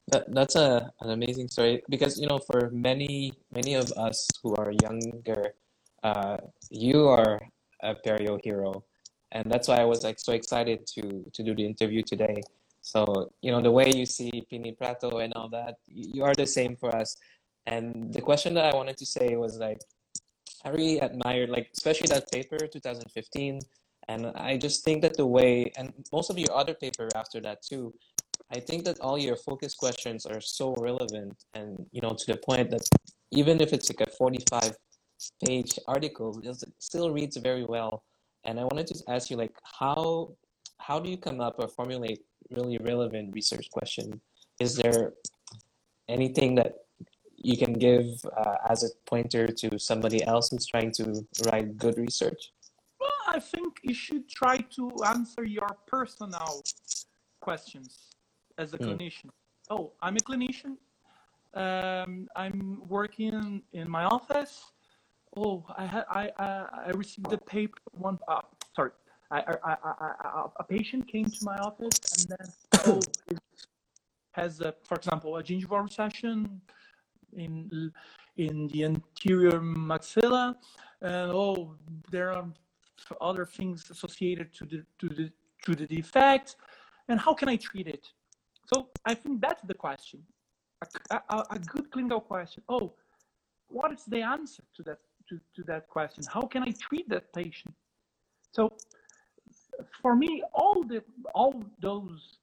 [0.07, 4.55] that, that's a, an amazing story because you know for many many of us who
[4.55, 5.53] are younger
[6.03, 6.37] uh,
[6.69, 7.39] you are
[7.81, 8.83] a perio hero,
[9.31, 12.41] and that's why I was like so excited to to do the interview today.
[12.81, 16.45] So you know the way you see Pini Prato and all that, you are the
[16.47, 17.17] same for us.
[17.65, 19.79] And the question that I wanted to say was like,
[20.65, 23.59] I really admired like especially that paper 2015,
[24.09, 27.61] and I just think that the way and most of your other paper after that
[27.61, 27.93] too.
[28.51, 32.37] I think that all your focus questions are so relevant and you know to the
[32.37, 32.81] point that
[33.31, 34.75] even if it's like a 45
[35.45, 38.03] page article it still reads very well
[38.45, 40.31] and i wanted to ask you like how
[40.77, 44.21] how do you come up or formulate really relevant research question
[44.59, 45.13] is there
[46.07, 46.75] anything that
[47.41, 48.05] you can give
[48.37, 52.51] uh, as a pointer to somebody else who's trying to write good research
[52.99, 56.63] well i think you should try to answer your personal
[57.39, 58.15] questions
[58.57, 58.85] as a mm.
[58.85, 59.29] clinician
[59.69, 60.75] oh i'm a clinician
[61.55, 64.71] um, i'm working in my office
[65.37, 68.19] oh, I had I I, I received a paper one.
[68.27, 68.41] Uh,
[68.75, 68.91] sorry,
[69.31, 72.47] I, I, I, a patient came to my office and then
[72.85, 72.99] oh,
[74.31, 76.61] has a, for example a gingival recession
[77.35, 77.91] in
[78.37, 80.55] in the anterior maxilla,
[81.01, 81.75] and oh,
[82.11, 82.45] there are
[83.21, 85.31] other things associated to the to the
[85.65, 86.55] to the defect,
[87.07, 88.07] and how can I treat it?
[88.73, 90.21] So I think that's the question.
[91.11, 92.63] a, a, a good clinical question.
[92.69, 92.93] Oh,
[93.67, 96.23] what is the answer to that to, to that question?
[96.31, 97.73] How can I treat that patient?
[98.51, 98.73] So
[100.01, 102.39] for me, all the all those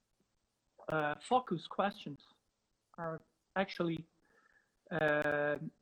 [0.89, 2.21] uh, focus questions
[2.99, 3.21] are
[3.57, 4.05] actually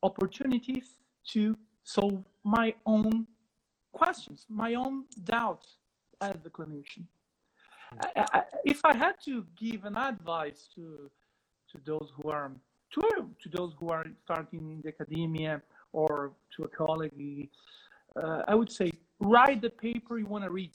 [0.02, 0.98] opportunities
[1.32, 3.26] to solve my own
[3.92, 5.76] questions, my own doubts
[6.20, 7.04] as a clinician.
[8.00, 11.10] I, I, if I had to give an advice to
[11.70, 12.50] to those who are
[12.92, 13.00] to,
[13.42, 15.60] to those who are starting in the academia
[15.92, 17.48] or to a colleague,
[18.16, 18.90] uh, I would say
[19.20, 20.72] write the paper you want to read,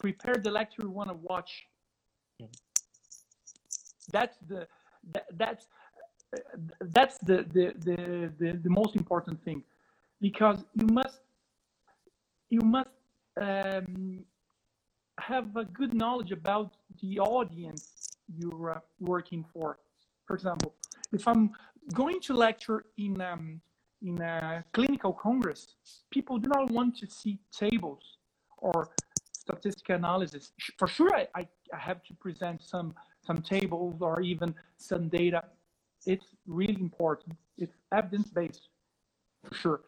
[0.00, 1.66] prepare the lecture you want to watch.
[4.10, 4.66] That's the
[5.12, 5.66] that, that's
[6.80, 9.62] that's the, the the, the the most important thing,
[10.20, 11.20] because you must
[12.50, 12.90] you must
[13.40, 14.24] um,
[15.18, 19.78] have a good knowledge about the audience you're working for.
[20.26, 20.74] For example,
[21.12, 21.50] if I'm
[21.94, 23.60] going to lecture in um,
[24.00, 25.76] in a clinical congress,
[26.10, 28.18] people do not want to see tables
[28.58, 28.90] or
[29.32, 30.52] statistical analysis.
[30.78, 31.46] For sure, I, I
[31.78, 32.94] have to present some
[33.26, 35.44] some tables or even some data.
[36.06, 37.36] It's really important.
[37.56, 38.68] It's evidence based,
[39.44, 39.80] for sure.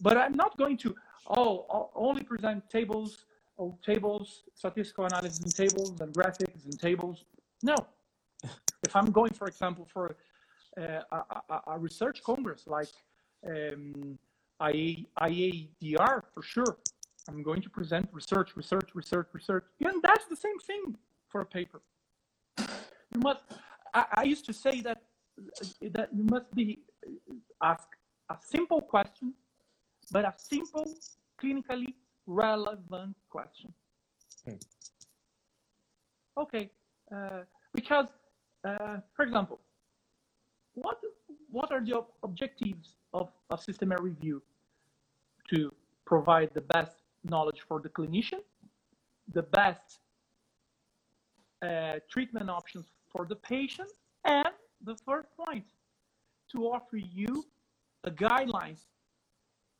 [0.00, 0.94] But I'm not going to
[1.28, 3.24] oh only present tables
[3.56, 7.24] or tables, statistical analysis and tables and graphics and tables.
[7.62, 7.76] No.
[8.42, 10.16] if I'm going, for example, for
[10.76, 12.88] uh, a, a, research congress like
[13.46, 14.18] um,
[14.60, 16.78] IA, IADR for sure.
[17.28, 19.64] I'm going to present research, research, research, research.
[19.80, 20.96] And that's the same thing
[21.28, 21.80] for a paper.
[22.58, 23.40] You must,
[23.94, 25.02] I, I used to say that,
[25.92, 26.80] that you must be
[27.62, 27.88] ask
[28.30, 29.32] a simple question,
[30.10, 30.86] but a simple,
[31.40, 31.94] clinically
[32.26, 33.72] relevant question.
[34.44, 34.54] Hmm.
[36.36, 36.70] Okay,
[37.14, 38.08] uh, because,
[38.64, 39.60] uh, for example,
[40.74, 40.98] what
[41.50, 44.42] what are the objectives of a systematic review?
[45.50, 45.72] To
[46.06, 48.40] provide the best knowledge for the clinician,
[49.32, 50.00] the best
[51.62, 53.90] uh, treatment options for the patient,
[54.24, 54.48] and
[54.82, 55.64] the third point,
[56.52, 57.44] to offer you
[58.02, 58.82] the guidelines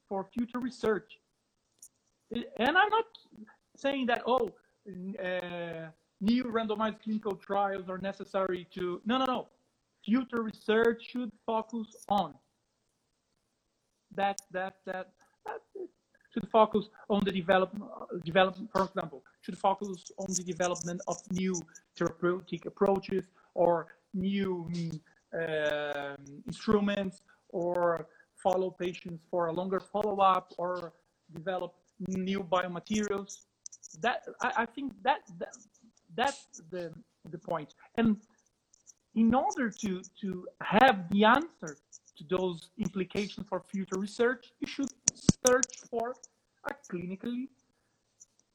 [0.09, 1.19] for future research.
[2.33, 3.05] And I'm not
[3.77, 4.51] saying that, oh,
[4.89, 5.89] uh,
[6.21, 9.49] new randomized clinical trials are necessary to, no, no, no
[10.05, 12.35] future research should focus on.
[14.15, 15.09] That that that,
[15.47, 15.61] that
[16.33, 17.91] should focus on the development
[18.25, 21.55] development, for example, should focus on the development of new
[21.97, 24.69] therapeutic approaches or new
[25.41, 28.07] um, instruments or
[28.43, 30.93] follow patients for a longer follow-up or
[31.35, 31.75] develop
[32.09, 33.33] new biomaterials.
[34.01, 35.55] That I, I think that, that
[36.17, 36.93] that's the
[37.31, 37.75] the point.
[37.97, 38.17] And
[39.15, 41.77] in order to, to have the answer
[42.17, 44.91] to those implications for future research, you should
[45.47, 46.15] search for
[46.67, 47.49] a clinically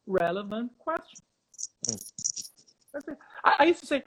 [0.10, 1.20] relevant question.
[1.88, 3.16] Mm.
[3.46, 4.04] I, I, used to say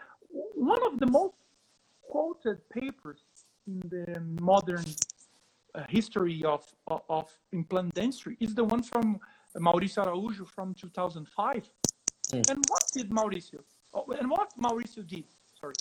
[0.55, 1.35] one of the most
[2.03, 3.21] quoted papers
[3.67, 4.85] in the modern
[5.75, 9.19] uh, history of, of, of, implant dentistry is the one from
[9.57, 11.71] Mauricio Araujo from 2005.
[12.33, 12.51] Mm.
[12.51, 13.61] And what did Mauricio?
[13.95, 15.25] Oh, and what Mauricio did?
[15.59, 15.75] Sorry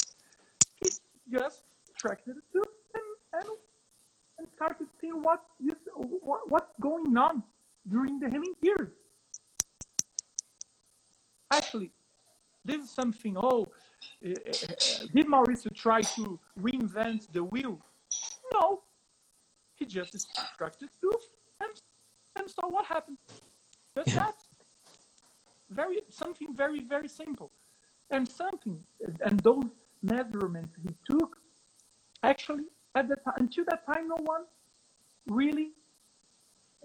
[0.82, 0.90] he
[1.32, 1.64] just
[1.98, 2.64] tracked it and,
[3.34, 3.50] and,
[4.38, 5.42] and started seeing what,
[6.22, 7.44] what what's going on
[7.90, 8.92] during the healing period.
[11.52, 11.92] Actually,
[12.64, 13.36] this is something.
[13.38, 13.68] Oh,
[14.26, 14.30] uh,
[15.14, 17.80] did Mauricio try to reinvent the wheel?
[18.54, 18.82] No,
[19.76, 21.28] he just extracted tooth
[21.62, 21.74] and
[22.38, 23.18] and saw what happened.
[23.96, 24.20] Just yeah.
[24.20, 24.36] that.
[25.70, 27.52] Very something very very simple,
[28.10, 28.78] and something
[29.26, 29.64] and those
[30.04, 31.38] measurements he took,
[32.24, 34.44] actually, at the time, until that time, no one
[35.28, 35.72] really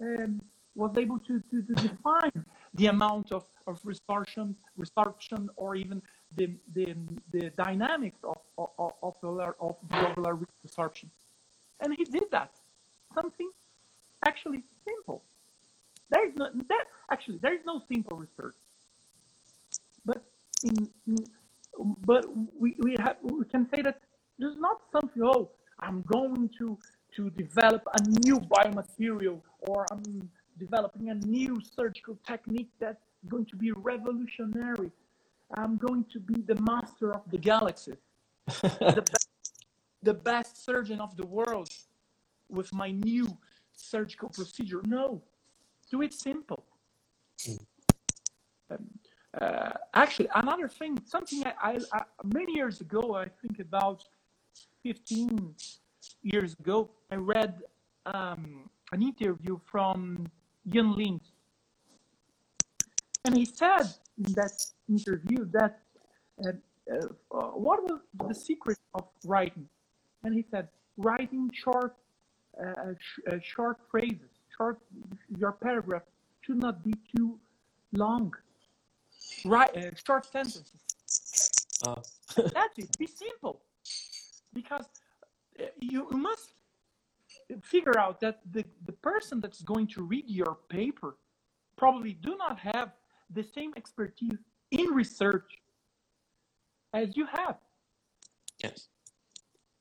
[0.01, 0.41] um,
[0.75, 2.45] was able to, to, to, define
[2.77, 6.01] the amount of, of resorption, resorption or even
[6.35, 6.95] the, the,
[7.31, 9.15] the dynamics of, of, of,
[9.59, 9.75] of
[10.65, 11.09] resorption.
[11.81, 12.51] And he did that.
[13.13, 13.49] Something
[14.25, 15.23] actually simple.
[16.09, 18.55] There is no, that, actually, there is no simple research.
[20.05, 20.23] But
[20.63, 20.89] in
[22.05, 22.25] but
[22.59, 24.01] we, we, have, we can say that
[24.39, 26.77] there's not something, oh, I'm going to,
[27.15, 33.55] to develop a new biomaterial or I'm developing a new surgical technique that's going to
[33.55, 34.91] be revolutionary.
[35.55, 37.93] I'm going to be the master of the galaxy,
[38.61, 39.29] the, best,
[40.03, 41.69] the best surgeon of the world
[42.49, 43.37] with my new
[43.73, 44.81] surgical procedure.
[44.85, 45.21] No,
[45.89, 46.65] do it simple.
[47.47, 47.65] Mm.
[48.69, 48.85] Um,
[49.39, 54.03] uh, actually, another thing, something I, I, I, many years ago, I think about
[54.83, 55.53] 15
[56.23, 57.61] years ago, I read
[58.05, 60.27] um, an interview from
[60.67, 61.21] Jan Lindhe.
[63.25, 63.87] And he said
[64.17, 64.53] in that
[64.89, 65.79] interview that
[66.45, 66.51] uh,
[66.91, 69.67] uh, what was the secret of writing?
[70.23, 71.95] And he said, writing short,
[72.59, 74.79] uh, sh- uh, short phrases, short,
[75.37, 76.03] your paragraph
[76.41, 77.37] should not be too
[77.93, 78.33] long.
[79.45, 80.71] Right, uh, short sentences.
[81.85, 82.01] Oh.
[82.35, 82.97] That's it.
[82.97, 83.61] Be simple,
[84.53, 84.85] because
[85.59, 86.49] uh, you must
[87.61, 91.15] figure out that the, the person that's going to read your paper
[91.77, 92.91] probably do not have
[93.33, 94.37] the same expertise
[94.71, 95.61] in research
[96.93, 97.57] as you have.
[98.63, 98.89] Yes.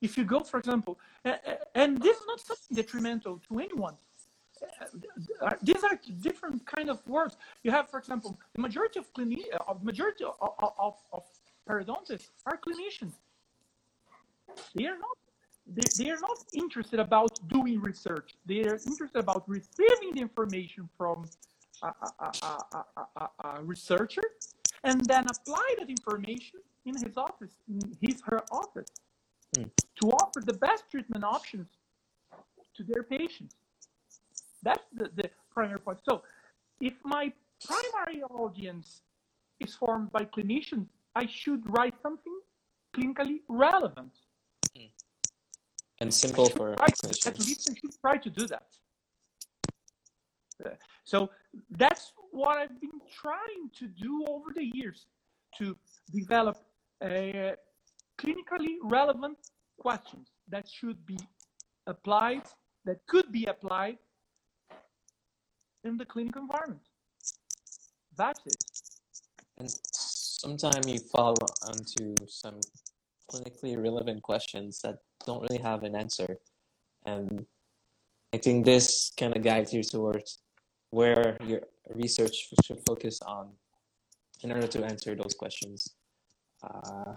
[0.00, 3.94] If you go, for example, uh, uh, and this is not something detrimental to anyone.
[5.40, 7.36] Uh, these are different kind of words.
[7.62, 10.34] You have, for example, the majority of clini- of majority of,
[10.78, 11.24] of, of
[11.68, 13.14] periodontists are clinicians.
[14.74, 15.16] They are not
[15.66, 18.34] they, they are not interested about doing research.
[18.46, 21.24] They are interested about receiving the information from
[21.82, 22.32] a, a,
[23.20, 24.22] a, a, researcher
[24.84, 28.88] and then apply that information in his office, in his her office,
[29.56, 29.68] mm.
[30.00, 31.66] to offer the best treatment options
[32.74, 33.56] to their patients.
[34.62, 35.98] That's the, the primary point.
[36.08, 36.22] So,
[36.80, 37.32] if my
[37.64, 39.00] primary audience
[39.60, 42.38] is formed by clinicians, I should write something
[42.94, 44.12] clinically relevant.
[46.00, 46.72] And simple for.
[46.82, 48.66] At least I should try to do that.
[51.04, 51.30] So
[51.70, 55.06] that's what I've been trying to do over the years
[55.58, 55.76] to
[56.12, 56.58] develop
[57.02, 57.54] uh,
[58.18, 59.38] clinically relevant
[59.78, 61.18] questions that should be
[61.86, 62.42] applied,
[62.84, 63.98] that could be applied
[65.84, 66.82] in the clinical environment.
[68.16, 68.64] That's it.
[69.58, 71.36] And sometimes you fall
[71.66, 72.60] onto some
[73.30, 74.96] clinically relevant questions that
[75.26, 76.38] don't really have an answer.
[77.04, 77.46] And
[78.32, 80.40] I think this kind of guides you towards
[80.90, 81.60] where your
[81.94, 83.50] research should focus on
[84.42, 85.94] in order to answer those questions.
[86.62, 87.14] Uh,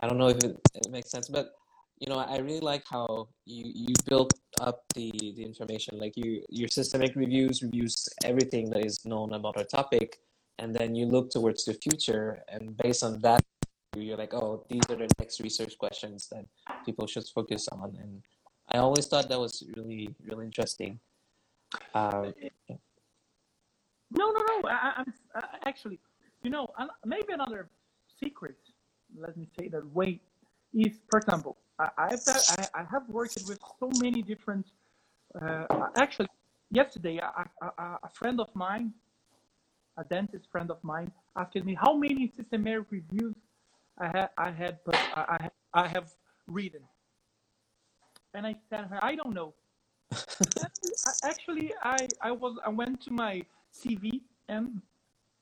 [0.00, 1.52] I don't know if it, it, makes sense, but
[1.98, 5.98] you know, I really like how you you built up the the information.
[5.98, 10.18] Like you your systemic reviews reviews everything that is known about a topic,
[10.58, 13.44] and then you look towards the future, and based on that,
[13.96, 16.44] you're like, oh, these are the next research questions that
[16.84, 17.96] people should focus on.
[18.00, 18.22] And
[18.70, 21.00] I always thought that was really really interesting.
[21.94, 22.30] Uh,
[24.12, 24.68] no, no, no.
[24.68, 25.12] I, am
[25.64, 25.98] actually,
[26.42, 26.68] you know,
[27.04, 27.68] maybe another
[28.22, 28.56] secret.
[29.16, 30.20] Let me say that way
[30.72, 34.66] is, for example, I, I've I, I have worked with so many different.
[35.40, 35.64] Uh,
[35.96, 36.28] actually,
[36.70, 38.92] yesterday, a friend of mine,
[39.96, 43.34] a dentist friend of mine, asked me how many systematic reviews
[43.98, 46.10] I had I had but I I have
[46.46, 46.82] written,
[48.34, 49.54] and I said her I don't know.
[51.24, 54.80] actually, I I was I went to my CV and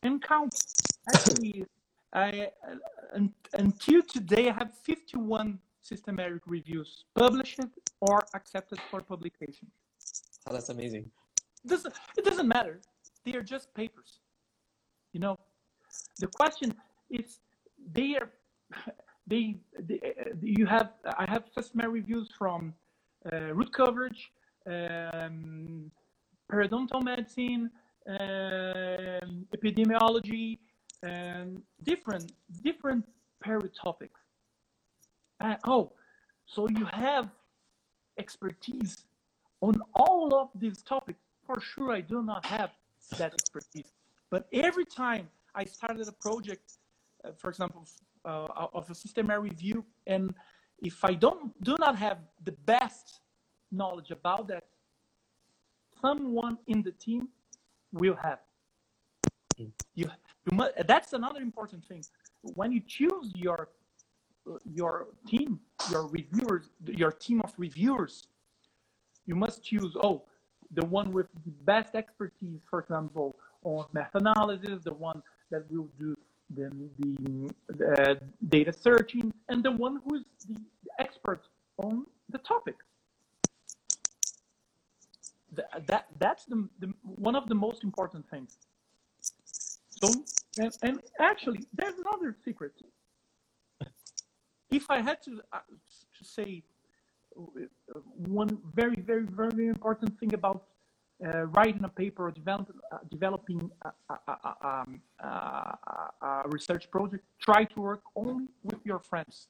[0.02, 0.54] and count.
[1.14, 1.66] Actually,
[2.12, 2.50] I
[3.54, 7.60] until today I have 51 systematic reviews published
[8.00, 9.68] or accepted for publication.
[10.46, 11.10] Oh, that's amazing.
[11.64, 12.80] It doesn't, it doesn't matter.
[13.24, 14.20] They are just papers.
[15.12, 15.38] You know,
[16.18, 16.74] the question
[17.10, 17.40] is
[17.92, 18.30] they are
[19.26, 20.00] they, they
[20.42, 22.74] you have I have systematic reviews from
[23.30, 24.30] uh, root coverage,
[24.66, 25.90] um,
[26.50, 27.70] periodontal medicine,
[28.08, 30.58] um, epidemiology,
[31.02, 33.04] and different different
[33.42, 34.20] peri topics.
[35.40, 35.92] Uh, oh,
[36.46, 37.28] so you have
[38.18, 39.04] expertise
[39.60, 41.20] on all of these topics.
[41.46, 42.70] For sure, I do not have
[43.16, 43.92] that expertise.
[44.30, 46.72] But every time I started a project,
[47.24, 47.86] uh, for example,
[48.28, 50.34] Uh, of a systematic review, and
[50.90, 53.06] if I don't do not have the best
[53.72, 54.64] knowledge about that,
[56.02, 57.28] someone in the team
[57.90, 58.40] will have.
[59.56, 60.08] You,
[60.44, 62.04] you must, that's another important thing.
[62.42, 63.70] When you choose your
[64.78, 64.94] your
[65.26, 65.50] team,
[65.90, 66.64] your reviewers,
[67.02, 68.14] your team of reviewers,
[69.24, 70.16] you must choose, oh,
[70.78, 76.14] the one with the best expertise, for example, on meta-analysis, the one that will do
[76.54, 78.14] the, the uh,
[78.48, 80.56] data searching, and the one who is the
[80.98, 81.42] expert
[81.78, 82.76] on the topic
[85.86, 88.58] that that's the, the one of the most important things.
[89.90, 90.08] So
[90.58, 92.72] and, and actually, there's another secret.
[94.70, 95.60] If I had to, uh,
[96.18, 96.62] to say
[97.36, 100.64] uh, one very, very, very important thing about
[101.20, 107.64] writing a paper or develop, uh, developing a, a, a, um, a, research project, try
[107.64, 109.48] to work only with your friends.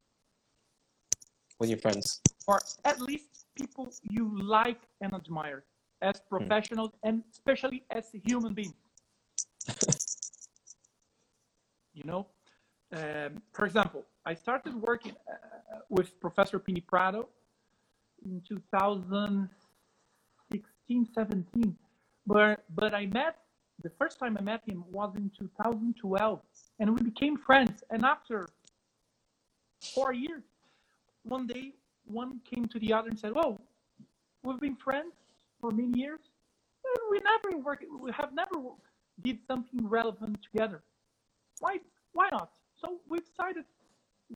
[1.61, 2.21] with your friends?
[2.49, 5.65] or at least people you like and admire
[6.01, 8.75] as professionals and especially as human beings.
[11.93, 12.27] you know,
[12.93, 17.29] um, for example, I started working uh, with Professor Pini Prato
[18.25, 18.41] in
[20.89, 21.77] 2016, 17,
[22.27, 23.37] but but I met
[23.83, 26.41] the first time I met him was in 2012,
[26.81, 27.85] and we became friends.
[27.91, 28.49] And after
[29.95, 30.43] four years,
[31.23, 31.75] one day
[32.05, 33.61] one came to the other and said, "Whoa,
[34.43, 35.15] we've been friends
[35.61, 36.21] for many years,
[36.85, 37.85] and we never work.
[38.01, 38.57] We have never
[39.23, 40.83] did something relevant together.
[41.61, 41.81] Why?
[42.13, 43.65] Why not?" So we decided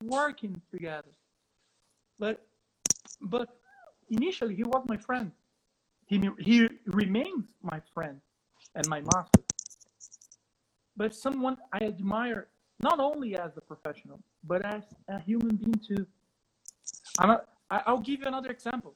[0.03, 1.11] working together.
[2.19, 2.45] But
[3.21, 3.49] but
[4.09, 5.31] initially he was my friend.
[6.07, 8.21] He he remains my friend
[8.75, 9.41] and my master.
[10.95, 12.47] But someone I admire
[12.81, 16.05] not only as a professional, but as a human being too.
[17.19, 17.41] I'm a,
[17.71, 18.95] I- I'll give you another example.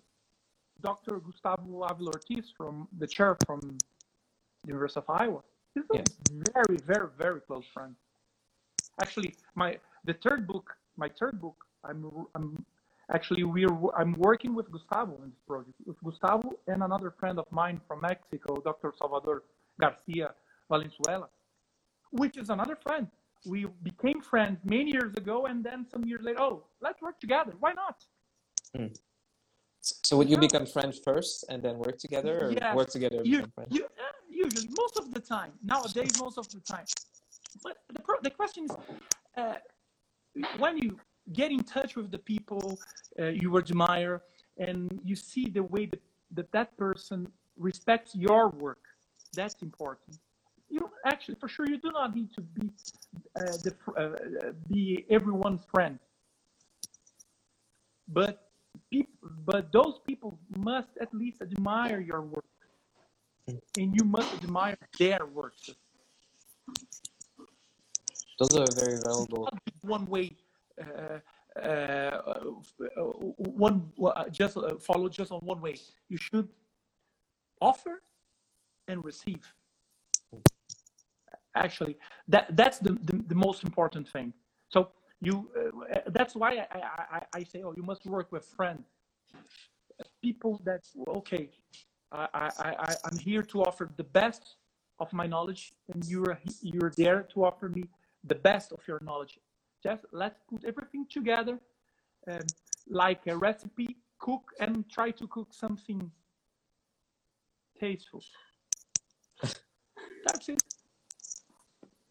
[0.82, 1.20] Dr.
[1.20, 5.42] Gustavo Avila Ortiz from the chair from the University of Iowa.
[5.74, 6.04] He's a
[6.54, 7.96] very, very, very close friend.
[9.02, 12.06] Actually, my the third book, my third book, I'm
[12.36, 12.66] I'm
[13.14, 15.76] actually we're I'm working with Gustavo in this project.
[15.86, 18.94] With Gustavo and another friend of mine from Mexico, Dr.
[18.98, 19.44] Salvador
[19.80, 20.34] Garcia
[20.70, 21.30] Valenzuela,
[22.12, 23.08] which is another friend.
[23.46, 27.54] We became friends many years ago, and then some years later, oh, let's work together.
[27.60, 28.04] Why not?
[29.82, 32.76] So would you become friends first and then work together, or Yes.
[32.76, 36.86] work together You, you, uh, usually, most of the time, nowadays, most of the time.
[37.64, 38.76] But the, pro- the question is,
[39.38, 39.56] uh,
[40.58, 41.00] when you
[41.34, 42.80] get in touch with the people
[43.20, 44.22] uh, you admire
[44.58, 46.02] and you see the way that,
[46.32, 48.84] that that person respects your work,
[49.34, 50.18] that's important.
[50.70, 52.70] You actually, for sure, you do not need to be
[53.40, 56.00] uh, the, uh, be everyone's friend.
[58.08, 58.50] But
[58.92, 62.46] peop- but those people must at least admire your work
[63.78, 65.54] and you must admire their work.
[68.40, 69.50] Those are very valuable.
[69.82, 70.36] One way,
[73.62, 75.76] one uh, just uh, follow just on one way.
[76.10, 76.48] You should
[77.62, 78.02] offer
[78.88, 79.54] and receive.
[81.56, 81.98] Actually,
[82.28, 84.34] that that's the, the, the most important thing.
[84.70, 84.90] So
[85.22, 86.80] you uh, that's why I, I,
[87.18, 88.86] I, I say, oh, you must work with friends,
[90.22, 91.50] people that okay.
[92.12, 94.56] I, I, I, I'm here to offer the best
[95.00, 97.84] of my knowledge, and you're you're there to offer me
[98.24, 99.40] the best of your knowledge.
[99.84, 101.60] Just let's put everything together,
[102.30, 102.40] um,
[102.90, 103.98] like a recipe.
[104.20, 106.12] Cook and try to cook something
[107.80, 108.24] tasteful.
[109.42, 110.64] that's it.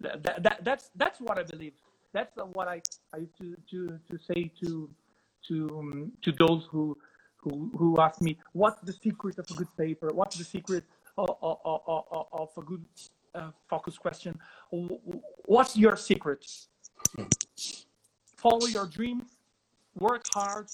[0.01, 1.73] That, that, that, that's that's what I believe.
[2.13, 2.81] That's what I
[3.13, 4.89] I to to, to say to
[5.49, 6.97] to um, to those who
[7.47, 10.85] who who ask me what's the secret of a good paper what's the secret
[11.17, 12.85] of, of, of, of a good
[13.35, 14.39] uh, focus question
[15.47, 16.45] what's your secret
[18.47, 19.29] follow your dreams
[19.99, 20.67] work hard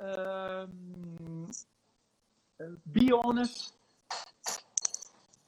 [0.00, 1.50] um,
[2.60, 3.72] uh, be honest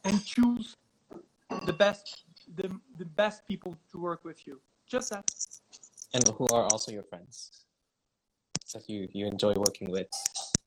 [0.04, 0.76] and choose
[1.66, 2.24] the best
[2.56, 5.24] the, the best people to work with you just that
[6.14, 7.64] and who are also your friends
[8.72, 10.08] that you you enjoy working with.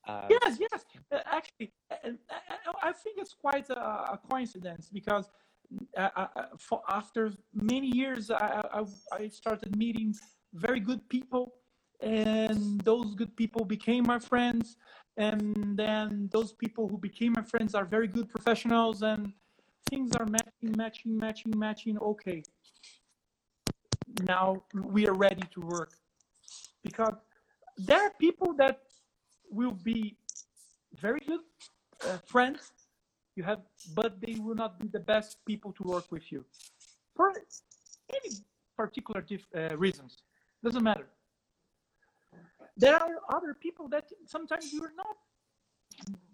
[0.07, 0.85] Um, Yes, yes.
[1.11, 5.29] Uh, actually, uh, uh, I think it's quite a, a coincidence because
[5.97, 10.13] uh, for, after many years, I, I, I started meeting
[10.53, 11.55] very good people,
[12.01, 14.77] and those good people became my friends.
[15.17, 19.33] And then those people who became my friends are very good professionals, and
[19.89, 21.97] things are matching, matching, matching, matching.
[21.99, 22.43] Okay,
[24.27, 25.91] now we are ready to work
[26.83, 27.15] because
[27.77, 28.81] there are people that
[29.49, 30.17] will be
[30.99, 31.41] very good
[32.07, 32.71] uh, friends
[33.35, 33.61] you have
[33.95, 36.43] but they will not be the best people to work with you.
[37.15, 37.31] For
[38.09, 38.31] any
[38.75, 39.23] particular
[39.55, 40.17] uh, reasons.
[40.63, 41.07] Doesn't matter.
[42.77, 45.15] There are other people that sometimes you're not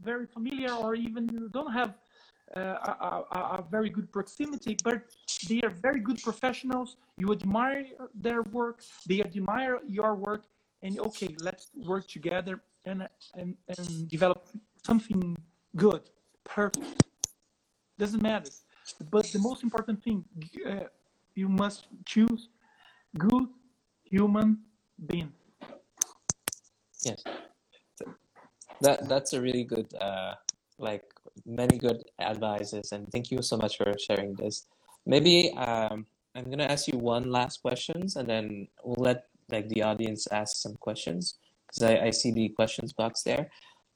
[0.02, 1.96] very familiar or even you don't have
[2.56, 5.02] uh, a, a, a very good proximity but
[5.48, 6.96] they are very good professionals.
[7.18, 7.86] You admire
[8.16, 8.82] their work.
[9.08, 10.44] They admire your work.
[10.82, 14.48] And okay let's work together and and, and develop
[14.86, 15.36] something
[15.76, 16.04] good
[16.56, 17.04] perfect
[17.98, 18.52] doesn't matter
[19.12, 20.24] but the most important thing
[20.66, 20.88] uh,
[21.36, 22.50] you must choose
[23.18, 23.48] good
[24.04, 24.58] human
[25.08, 25.32] being
[27.04, 27.24] Yes.
[28.82, 30.36] That that's a really good uh
[30.78, 31.04] like
[31.46, 34.68] many good advices and thank you so much for sharing this.
[35.06, 39.84] Maybe um I'm gonna ask you one last questions and then we'll let like the
[39.84, 41.40] audience ask some questions.
[41.68, 43.50] because I, I see the questions box there.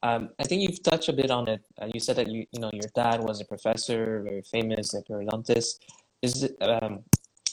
[0.04, 1.62] Um, I think you've touched a bit on it.
[1.80, 5.00] Uh, you said that you you know your dad was a professor, very famous, a
[5.02, 5.78] periodontist.
[6.20, 7.02] Is it, um,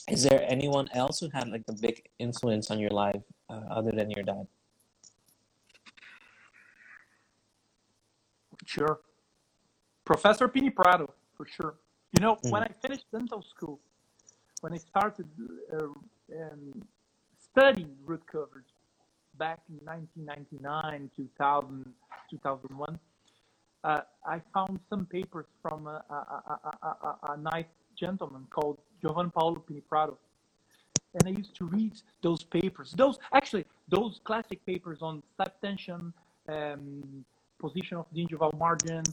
[0.09, 3.91] is there anyone else who had like a big influence on your life uh, other
[3.91, 4.45] than your dad?
[8.65, 8.99] Sure.
[10.03, 11.75] Professor Pini Prato, for sure.
[12.13, 12.69] You know, when Mm.
[12.69, 13.79] I finished dental school,
[14.59, 15.27] when I started
[15.73, 15.85] uh,
[16.39, 16.83] um,
[17.49, 18.70] studying root coverage
[19.41, 21.85] back in 1999, 2000,
[22.29, 22.99] 2001,
[23.83, 26.15] uh, I found some papers from a, a,
[26.89, 30.15] a, a, nice gentleman called Giovanni Paolo Pini Prato.
[31.15, 32.93] And I used to read those papers.
[32.95, 36.13] Those actually, those classic papers on flap tension,
[36.47, 37.25] um,
[37.59, 39.03] position of the gingival margin,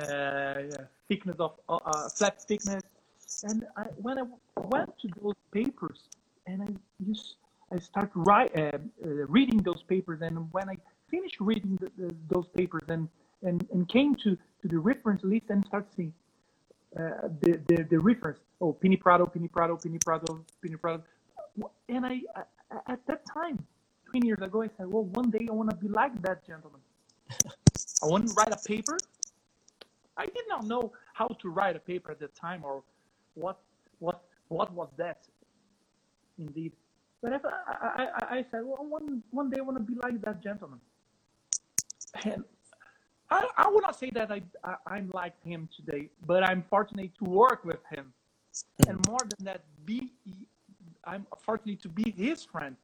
[0.00, 2.82] uh, thickness of uh, uh, flap thickness.
[3.44, 4.24] And I, when I
[4.56, 6.00] went to those papers
[6.48, 7.36] and I used,
[7.72, 10.76] I started write, uh, uh, reading those papers, and when I
[11.10, 13.08] finished reading the, the, those papers and,
[13.42, 16.12] and, and came to, to the reference list and started seeing
[16.98, 21.02] uh, the, the the reference, oh, Pini Prato, Pini Prato, Pini Prato, Pini Prato,
[21.88, 22.42] and I, I
[22.92, 23.64] at that time,
[24.10, 26.80] 20 years ago, I said, well, one day I want to be like that gentleman.
[28.02, 28.98] I want to write a paper.
[30.16, 32.82] I did not know how to write a paper at the time or
[33.34, 33.58] what
[33.98, 35.26] what what was that
[36.38, 36.72] indeed.
[37.22, 40.42] But I, I, I said, well, one one day I want to be like that
[40.42, 40.80] gentleman.
[42.24, 42.44] And
[43.30, 47.12] I, I would not say that I, I I'm like him today, but I'm fortunate
[47.18, 48.12] to work with him,
[48.88, 50.12] and more than that, be
[51.04, 52.76] I'm fortunate to be his friend.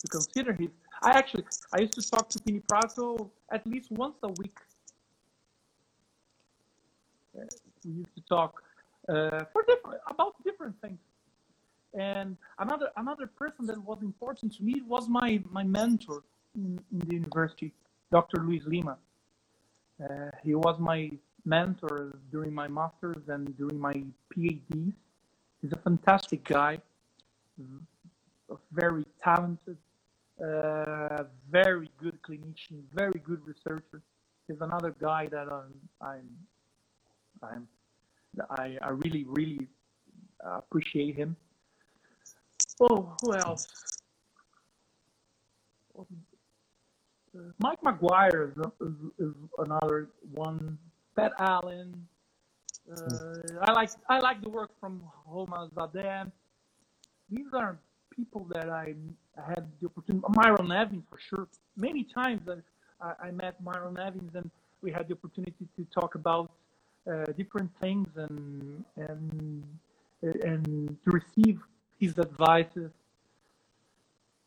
[0.00, 0.68] To consider his,
[1.02, 4.58] I actually I used to talk to Pini Prato at least once a week.
[7.38, 7.44] Uh,
[7.84, 8.62] we used to talk
[9.08, 10.98] uh, for different about different things.
[11.96, 16.22] And another another person that was important to me was my my mentor
[16.54, 17.72] in, in the university,
[18.12, 18.42] Dr.
[18.42, 18.98] Luis Lima.
[20.02, 21.10] Uh, he was my
[21.46, 23.94] mentor during my masters and during my
[24.30, 24.92] PhDs.
[25.62, 26.78] He's a fantastic guy,
[28.72, 29.78] very talented,
[30.44, 34.02] uh, very good clinician, very good researcher.
[34.46, 36.28] He's another guy that I'm, I'm,
[37.42, 37.68] I'm
[38.50, 39.66] I, I really, really
[40.44, 41.36] appreciate him.
[42.80, 43.66] Oh, who else?
[47.58, 50.78] Mike McGuire is, is, is another one.
[51.16, 52.06] Pat Allen.
[52.90, 56.30] Uh, I like I like the work from Homa Zadeh.
[57.30, 57.78] These are
[58.14, 58.94] people that I,
[59.36, 60.24] I had the opportunity.
[60.34, 61.48] Myron Nevins for sure.
[61.76, 62.42] Many times
[63.00, 64.50] I, I met Myron Nevins and
[64.82, 66.52] we had the opportunity to talk about
[67.10, 69.64] uh, different things and and
[70.22, 71.60] and to receive
[71.98, 72.90] his advices.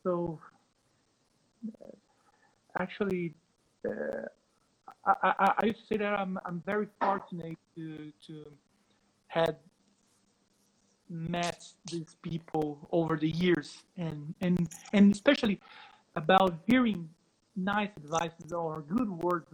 [0.03, 0.39] So
[2.77, 3.33] actually,
[3.87, 4.25] uh,
[5.05, 8.45] I, I, I used to say that I'm I'm very fortunate to to
[9.27, 9.57] had
[11.09, 15.59] met these people over the years and and and especially
[16.15, 17.09] about hearing
[17.55, 19.47] nice advices or good words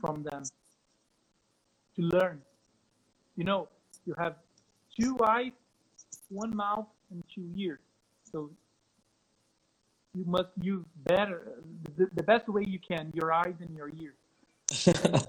[0.00, 0.42] from them
[1.96, 2.40] to learn.
[3.36, 3.68] You know,
[4.04, 4.36] you have
[4.98, 5.52] two eyes,
[6.32, 7.80] one mouth, and two ears.
[8.30, 8.50] So
[10.14, 11.54] you must use better
[11.96, 14.16] the, the best way you can your eyes and your ears.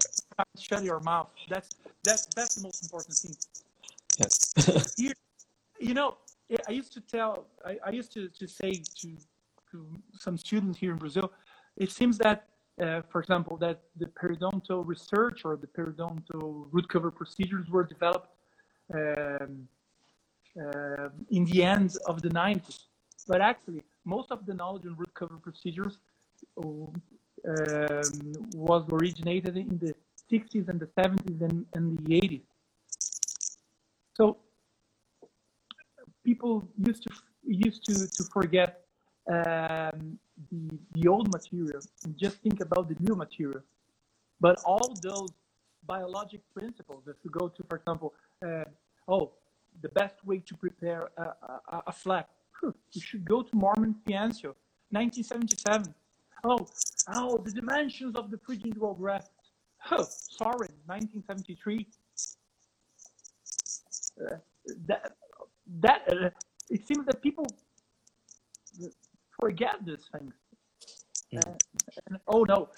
[0.58, 1.28] Shut your mouth.
[1.48, 1.68] That's
[2.02, 3.36] that's that's the most important thing.
[4.18, 4.94] yes.
[4.96, 5.12] Here,
[5.78, 6.16] you know,
[6.68, 9.16] I used to tell, I, I used to, to say to,
[9.70, 9.86] to
[10.18, 11.32] some students here in Brazil,
[11.76, 12.48] it seems that,
[12.80, 18.28] uh, for example, that the periodontal research or the periodontal root cover procedures were developed
[18.94, 19.66] um,
[20.60, 22.84] uh, in the end of the 90s.
[23.26, 25.98] But actually, most of the knowledge on root cover procedures
[26.62, 26.92] um,
[28.54, 29.94] was originated in the
[30.30, 32.42] 60s and the 70s and, and the 80s.
[34.16, 34.38] So
[36.24, 37.10] people used to
[37.46, 38.84] used to to forget
[39.30, 40.18] um,
[40.50, 43.62] the the old material and just think about the new material.
[44.40, 45.30] But all those
[45.86, 48.64] biologic principles, if you go to, for example, uh,
[49.08, 49.32] oh,
[49.82, 52.28] the best way to prepare a, a, a flap,
[52.62, 54.54] you should go to Mörmann Ciancio,
[54.90, 55.94] 1977.
[56.44, 56.66] Oh,
[57.14, 59.30] oh, the dimensions of the free gingival graft.
[59.90, 61.86] Oh, sorry, 1973.
[64.20, 64.36] Uh,
[64.86, 65.12] that
[65.80, 66.30] that uh,
[66.70, 67.46] it seems that people
[69.40, 70.32] forget these things.
[71.34, 71.38] Mm.
[71.38, 71.54] Uh,
[72.06, 72.68] and, oh no,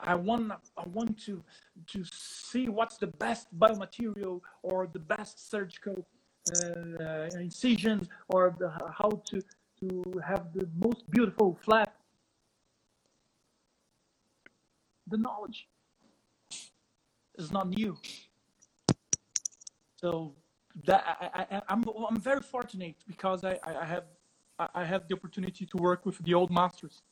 [0.00, 1.42] I want I want to
[1.88, 6.06] to see what's the best biomaterial or the best surgical
[6.52, 9.40] uh, incision or the, how to
[9.80, 11.94] to have the most beautiful flap.
[15.06, 15.68] the knowledge
[17.36, 17.96] is not new.
[19.96, 20.34] So
[20.86, 24.04] that I, I, I'm I'm very fortunate because I, I have
[24.58, 27.02] I have the opportunity to work with the old masters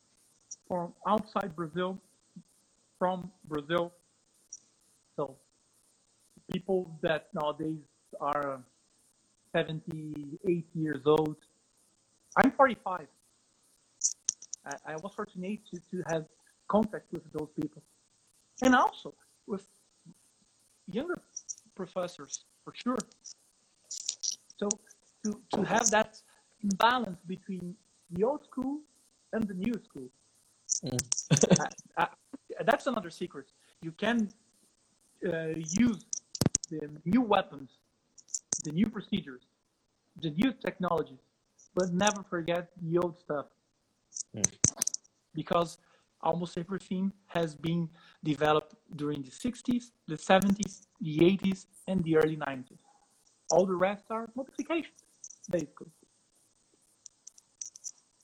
[0.67, 1.99] from outside Brazil,
[2.99, 3.91] from Brazil.
[5.15, 5.35] So
[6.51, 7.79] people that nowadays
[8.19, 8.61] are
[9.53, 11.37] 78 years old.
[12.35, 13.07] I'm 45.
[14.65, 16.25] I, I was fortunate to, to have
[16.67, 17.81] contact with those people.
[18.61, 19.13] And also
[19.47, 19.65] with
[20.91, 21.19] younger
[21.75, 22.97] professors, for sure.
[24.57, 24.69] So
[25.23, 26.21] to, to have that
[26.77, 27.75] balance between
[28.11, 28.79] the old school
[29.33, 30.09] and the new school.
[30.83, 31.69] Mm.
[31.97, 32.07] I, I,
[32.65, 33.47] that's another secret.
[33.81, 34.29] You can
[35.25, 35.47] uh,
[35.87, 36.05] use
[36.69, 37.69] the new weapons,
[38.63, 39.43] the new procedures,
[40.21, 41.23] the new technologies,
[41.75, 43.45] but never forget the old stuff.
[44.35, 44.51] Mm.
[45.33, 45.77] Because
[46.21, 47.89] almost everything has been
[48.23, 52.79] developed during the 60s, the 70s, the 80s, and the early 90s.
[53.51, 55.03] All the rest are modifications,
[55.49, 55.91] basically.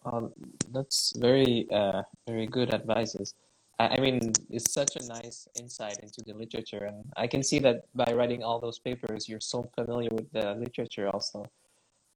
[0.06, 0.32] Um,
[0.72, 3.34] that's very, uh, very good advices.
[3.80, 7.86] I, mean, it's such a nice insight into the literature, and I can see that
[7.96, 11.46] by writing all those papers, you're so familiar with the literature also.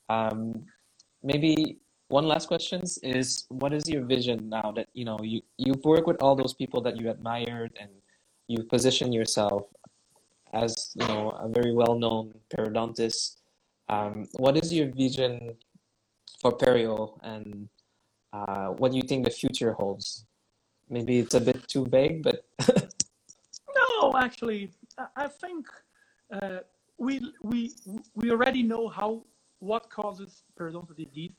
[0.10, 0.66] Um,
[1.24, 1.78] maybe
[2.10, 6.06] one last question is, what is your vision now that you know you you've worked
[6.06, 7.90] with all those people that you admired, and
[8.48, 9.64] you position yourself
[10.52, 13.38] as you know a very well-known periodontist.
[13.90, 15.56] Um, what is your vision
[16.42, 17.70] for perio and
[18.34, 20.26] uh, what do you think the future holds?
[20.94, 22.46] Maybe it's a bit too vague, but
[23.80, 24.70] No, actually,
[25.16, 25.66] I- think
[26.38, 26.60] uh,
[27.06, 27.60] we we
[28.20, 29.10] we already know how
[29.70, 31.36] what causes periodontal disease,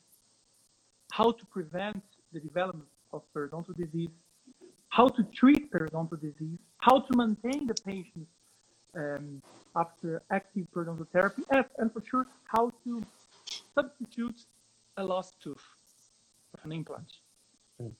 [1.18, 2.02] how to prevent
[2.32, 4.14] the development of periodontal disease,
[4.88, 8.26] how to treat periodontal disease, how to maintain the patient
[9.00, 9.40] um,
[9.82, 12.92] after active periodontal therapy, and, and for sure how to
[13.76, 14.40] substitute
[14.96, 15.66] a lost tooth
[16.52, 17.10] with an implant.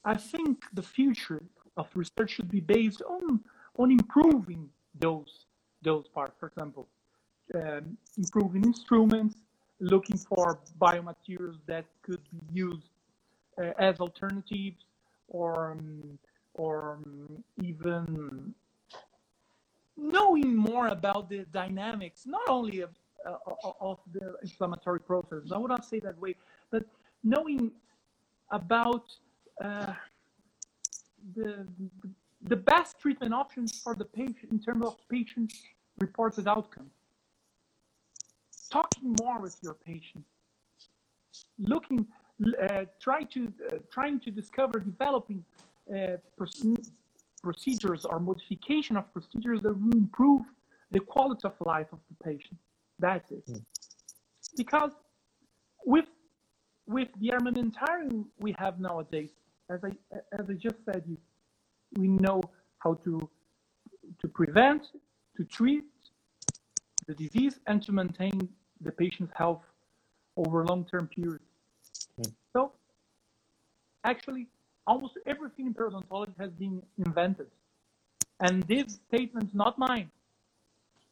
[0.05, 1.43] I think the future
[1.77, 3.41] of research should be based on
[3.77, 4.69] on improving
[4.99, 5.47] those
[5.83, 6.35] those parts.
[6.39, 6.89] For example,
[7.55, 9.37] um, improving instruments,
[9.81, 12.89] looking for biomaterials that could be used
[13.59, 14.85] uh, as alternatives,
[15.29, 16.19] or um,
[16.55, 18.55] or um, even
[19.97, 22.91] knowing more about the dynamics, not only of
[23.27, 23.37] uh,
[23.81, 25.51] of the inflammatory process.
[25.53, 26.37] I would not say that way,
[26.71, 26.85] but
[27.25, 27.73] knowing
[28.51, 29.07] about
[29.63, 29.93] uh,
[31.35, 31.67] the,
[32.43, 35.53] the best treatment options for the patient in terms of patient
[35.99, 36.91] reported outcome.
[38.71, 40.25] Talking more with your patient,
[41.59, 42.07] looking,
[42.69, 45.45] uh, try to uh, trying to discover, developing
[45.95, 46.17] uh,
[47.43, 50.43] procedures or modification of procedures that will improve
[50.91, 52.59] the quality of life of the patient.
[52.99, 53.47] That's it.
[53.47, 53.65] Mm.
[54.57, 54.93] Because
[55.85, 56.07] with
[56.87, 59.31] with the armamentarium we have nowadays,
[59.71, 59.91] as I
[60.39, 61.17] as I just said, you,
[61.97, 62.41] we know
[62.79, 63.29] how to
[64.21, 64.83] to prevent,
[65.37, 65.85] to treat
[67.07, 68.49] the disease, and to maintain
[68.81, 69.63] the patient's health
[70.37, 71.45] over long-term periods.
[72.17, 72.31] Hmm.
[72.53, 72.73] So,
[74.05, 74.49] actually,
[74.87, 77.47] almost everything in periodontology has been invented,
[78.41, 80.11] and this statement's not mine.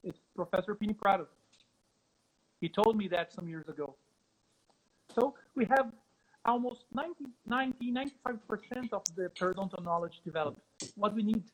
[0.04, 1.26] It's Professor Pini Prato.
[2.60, 3.96] He told me that some years ago.
[5.14, 5.92] So we have
[6.44, 10.60] almost 90, 90 95% of the periodontal knowledge developed.
[10.96, 11.44] What we need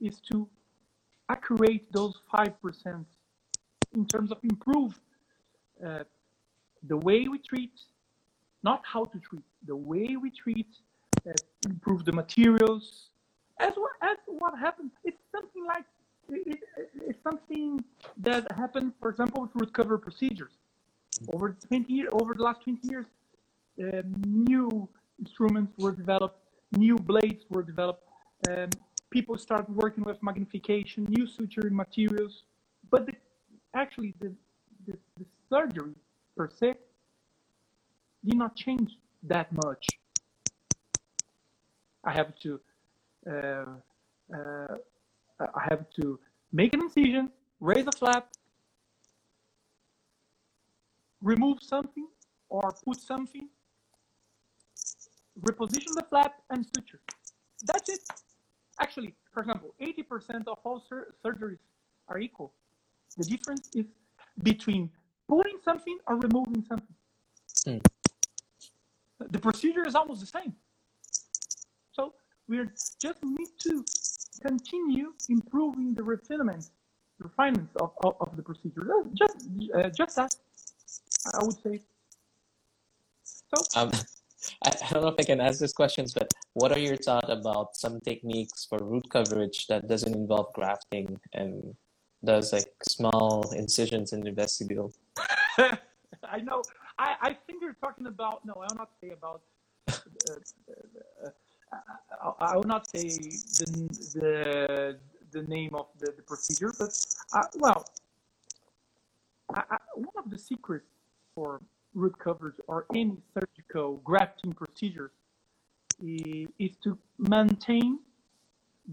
[0.00, 0.48] is to
[1.28, 3.04] accurate those 5%
[3.94, 4.98] in terms of improve
[5.84, 6.04] uh,
[6.86, 7.72] the way we treat,
[8.62, 10.68] not how to treat, the way we treat,
[11.26, 11.32] uh,
[11.66, 13.10] improve the materials.
[13.58, 15.84] As what, as what happened, it's something like,
[16.30, 17.82] it, it, it's something
[18.18, 20.52] that happened, for example, with root cover procedures.
[21.32, 23.06] Over 20 years, over the last 20 years,
[24.26, 26.38] new instruments were developed,
[26.76, 28.04] new blades were developed,
[28.48, 28.68] um,
[29.10, 32.42] people started working with magnification, new suturing materials,
[32.90, 33.12] but the,
[33.74, 34.32] actually the,
[34.86, 35.94] the, the surgery
[36.36, 36.74] per se
[38.24, 39.86] did not change that much.
[42.04, 42.60] I have to
[43.30, 43.64] uh,
[44.34, 44.76] uh,
[45.40, 46.18] I have to
[46.52, 48.28] make an incision, raise a flap,
[51.22, 52.06] remove something
[52.48, 53.48] or put something,
[55.40, 57.00] reposition the flap and suture.
[57.64, 58.00] That's it.
[58.80, 61.58] Actually, for example, 80% of all sur- surgeries
[62.08, 62.52] are equal.
[63.16, 63.86] The difference is
[64.42, 64.90] between
[65.28, 66.94] putting something or removing something.
[67.64, 67.78] Hmm.
[69.30, 70.54] The procedure is almost the same.
[71.92, 72.14] So
[72.48, 72.60] we
[73.00, 73.84] just need to
[74.46, 76.70] continue improving the refinements,
[77.18, 78.86] refinements of, of, of the procedure.
[79.14, 80.34] Just, uh, just that,
[81.34, 81.80] I would say.
[83.24, 83.80] So.
[83.80, 83.90] Um,
[84.64, 87.28] I, I don't know if I can ask these questions, but what are your thoughts
[87.28, 91.74] about some techniques for root coverage that doesn't involve grafting and
[92.24, 94.92] does like small incisions in the vestibule?
[95.58, 96.62] I know.
[96.98, 98.44] I, I think you're talking about.
[98.44, 99.42] No, I will not say about.
[99.88, 99.92] Uh,
[101.22, 101.30] uh,
[102.24, 104.98] uh, I will not say the the,
[105.30, 106.90] the name of the, the procedure, but
[107.32, 107.84] uh, well,
[109.54, 110.88] I, I, one of the secrets
[111.34, 111.60] for
[111.98, 115.10] root coverage or any surgical grafting procedure
[116.00, 117.98] is, to maintain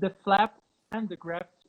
[0.04, 0.52] the flap
[0.92, 1.60] and the graft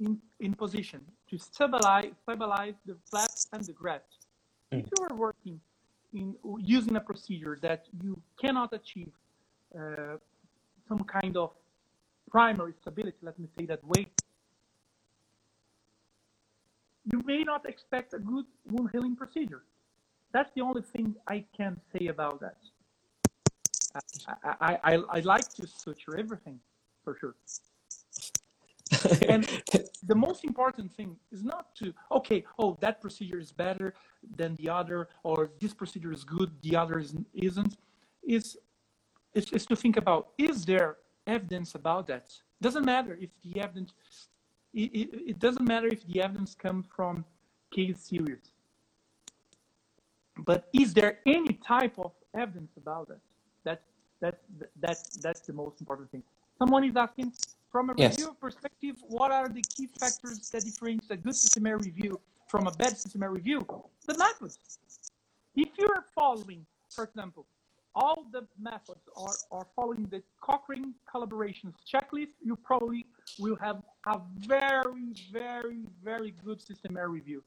[0.00, 4.12] in, in position to stabilize, stabilize the flap and the graft.
[4.72, 4.80] Mm.
[4.80, 5.60] If you are working
[6.14, 9.12] in using a procedure that you cannot achieve
[9.76, 10.16] uh,
[10.88, 11.50] some kind of
[12.30, 14.06] primary stability, let me say that way,
[17.10, 19.62] you may not expect a good wound healing procedure.
[20.32, 22.56] That's the only thing I can say about that.
[23.94, 26.58] I, I, I, I like to suture everything,
[27.04, 27.34] for sure.
[29.28, 29.46] and
[30.02, 33.94] the most important thing is not to okay oh that procedure is better
[34.36, 37.76] than the other or this procedure is good the other isn't isn't
[38.22, 38.58] is
[39.34, 42.26] is, is to think about is there evidence about that
[42.60, 43.94] doesn't matter if the evidence
[44.74, 47.24] it, it, it doesn't matter if the evidence comes from
[47.70, 48.51] case series
[50.38, 53.20] but is there any type of evidence about it
[53.64, 53.82] that
[54.20, 54.38] that
[54.80, 56.22] that that's the most important thing
[56.58, 57.32] someone is asking
[57.70, 58.18] from a yes.
[58.18, 62.70] review perspective what are the key factors that differentiate a good systematic review from a
[62.72, 63.66] bad systematic review
[64.06, 64.78] the methods
[65.54, 67.46] if you're following for example
[67.94, 73.06] all the methods are, are following the Cochrane collaborations checklist, you probably
[73.38, 77.42] will have a very, very, very good systematic review.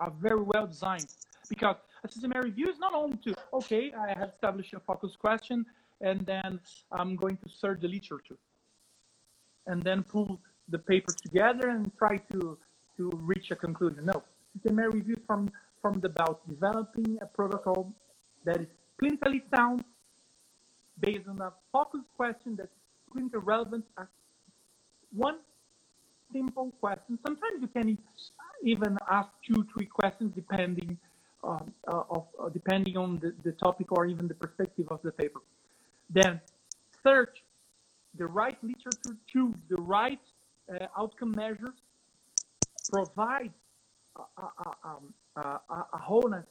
[0.00, 1.06] A very well designed.
[1.48, 5.66] Because a systematic review is not only to, okay, I have established a focus question,
[6.00, 8.36] and then I'm going to search the literature.
[9.66, 12.58] And then pull the papers together and try to,
[12.96, 14.06] to reach a conclusion.
[14.06, 14.22] No,
[14.52, 17.92] systematic review from, from the about developing a protocol
[18.44, 18.66] that is
[19.00, 19.84] clinically sound
[21.00, 22.74] based on a focus question that's
[23.14, 23.84] clinically relevant.
[23.96, 24.04] Uh,
[25.12, 25.38] one
[26.32, 27.18] simple question.
[27.24, 27.98] Sometimes you can
[28.64, 30.98] even ask two, three questions depending
[31.44, 35.12] um, uh, of uh, depending on the, the topic or even the perspective of the
[35.12, 35.40] paper.
[36.10, 36.40] Then
[37.02, 37.42] search
[38.16, 40.20] the right literature, choose the right
[40.72, 41.76] uh, outcome measures,
[42.90, 43.52] provide
[44.16, 46.46] a, a, um, a, a wholeness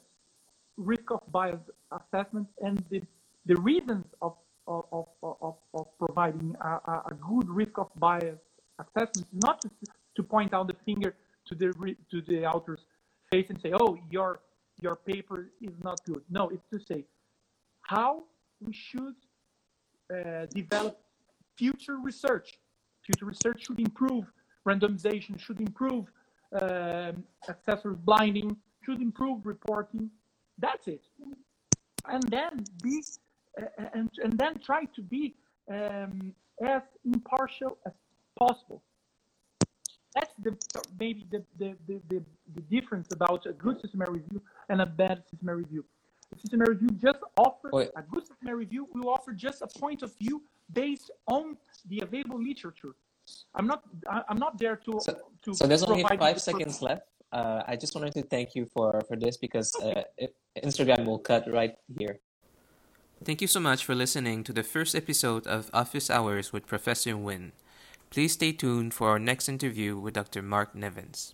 [0.77, 1.59] risk of bias
[1.91, 3.01] assessment and the,
[3.45, 4.35] the reasons of,
[4.67, 4.85] of,
[5.21, 8.39] of, of, providing a, a, good risk of bias
[8.79, 9.69] assessment, not to,
[10.15, 11.13] to point out the finger
[11.47, 11.73] to the,
[12.09, 12.79] to the author's
[13.31, 14.39] face and say, oh, your,
[14.81, 16.23] your paper is not good.
[16.29, 17.05] No, it's to say
[17.81, 18.23] how
[18.59, 19.15] we should
[20.13, 20.99] uh, develop
[21.57, 22.59] future research.
[23.05, 24.25] Future research should improve
[24.67, 26.05] randomization, should improve
[26.61, 30.09] um, assessor blinding, should improve reporting,
[30.57, 31.01] that's it.
[32.07, 33.03] And then be
[33.61, 35.35] uh, and and then try to be
[35.71, 37.93] um, as impartial as
[38.37, 38.81] possible.
[40.15, 40.57] That's the
[40.99, 42.23] maybe the, the, the, the,
[42.55, 45.85] the difference about a good systematic review and a bad systematic review.
[46.35, 47.89] A systematic review just offers Wait.
[47.95, 50.41] a good systematic review will offer just a point of view
[50.73, 51.57] based on
[51.87, 52.93] the available literature.
[53.55, 53.83] I'm not
[54.29, 57.95] I'm not there to so, to so there's only five seconds left uh, I just
[57.95, 60.03] wanted to thank you for, for this because uh,
[60.61, 62.19] Instagram will cut right here.
[63.23, 67.15] Thank you so much for listening to the first episode of Office Hours with Professor
[67.15, 67.51] Win.
[68.11, 70.41] Please stay tuned for our next interview with Dr.
[70.41, 71.33] Marc Nevins.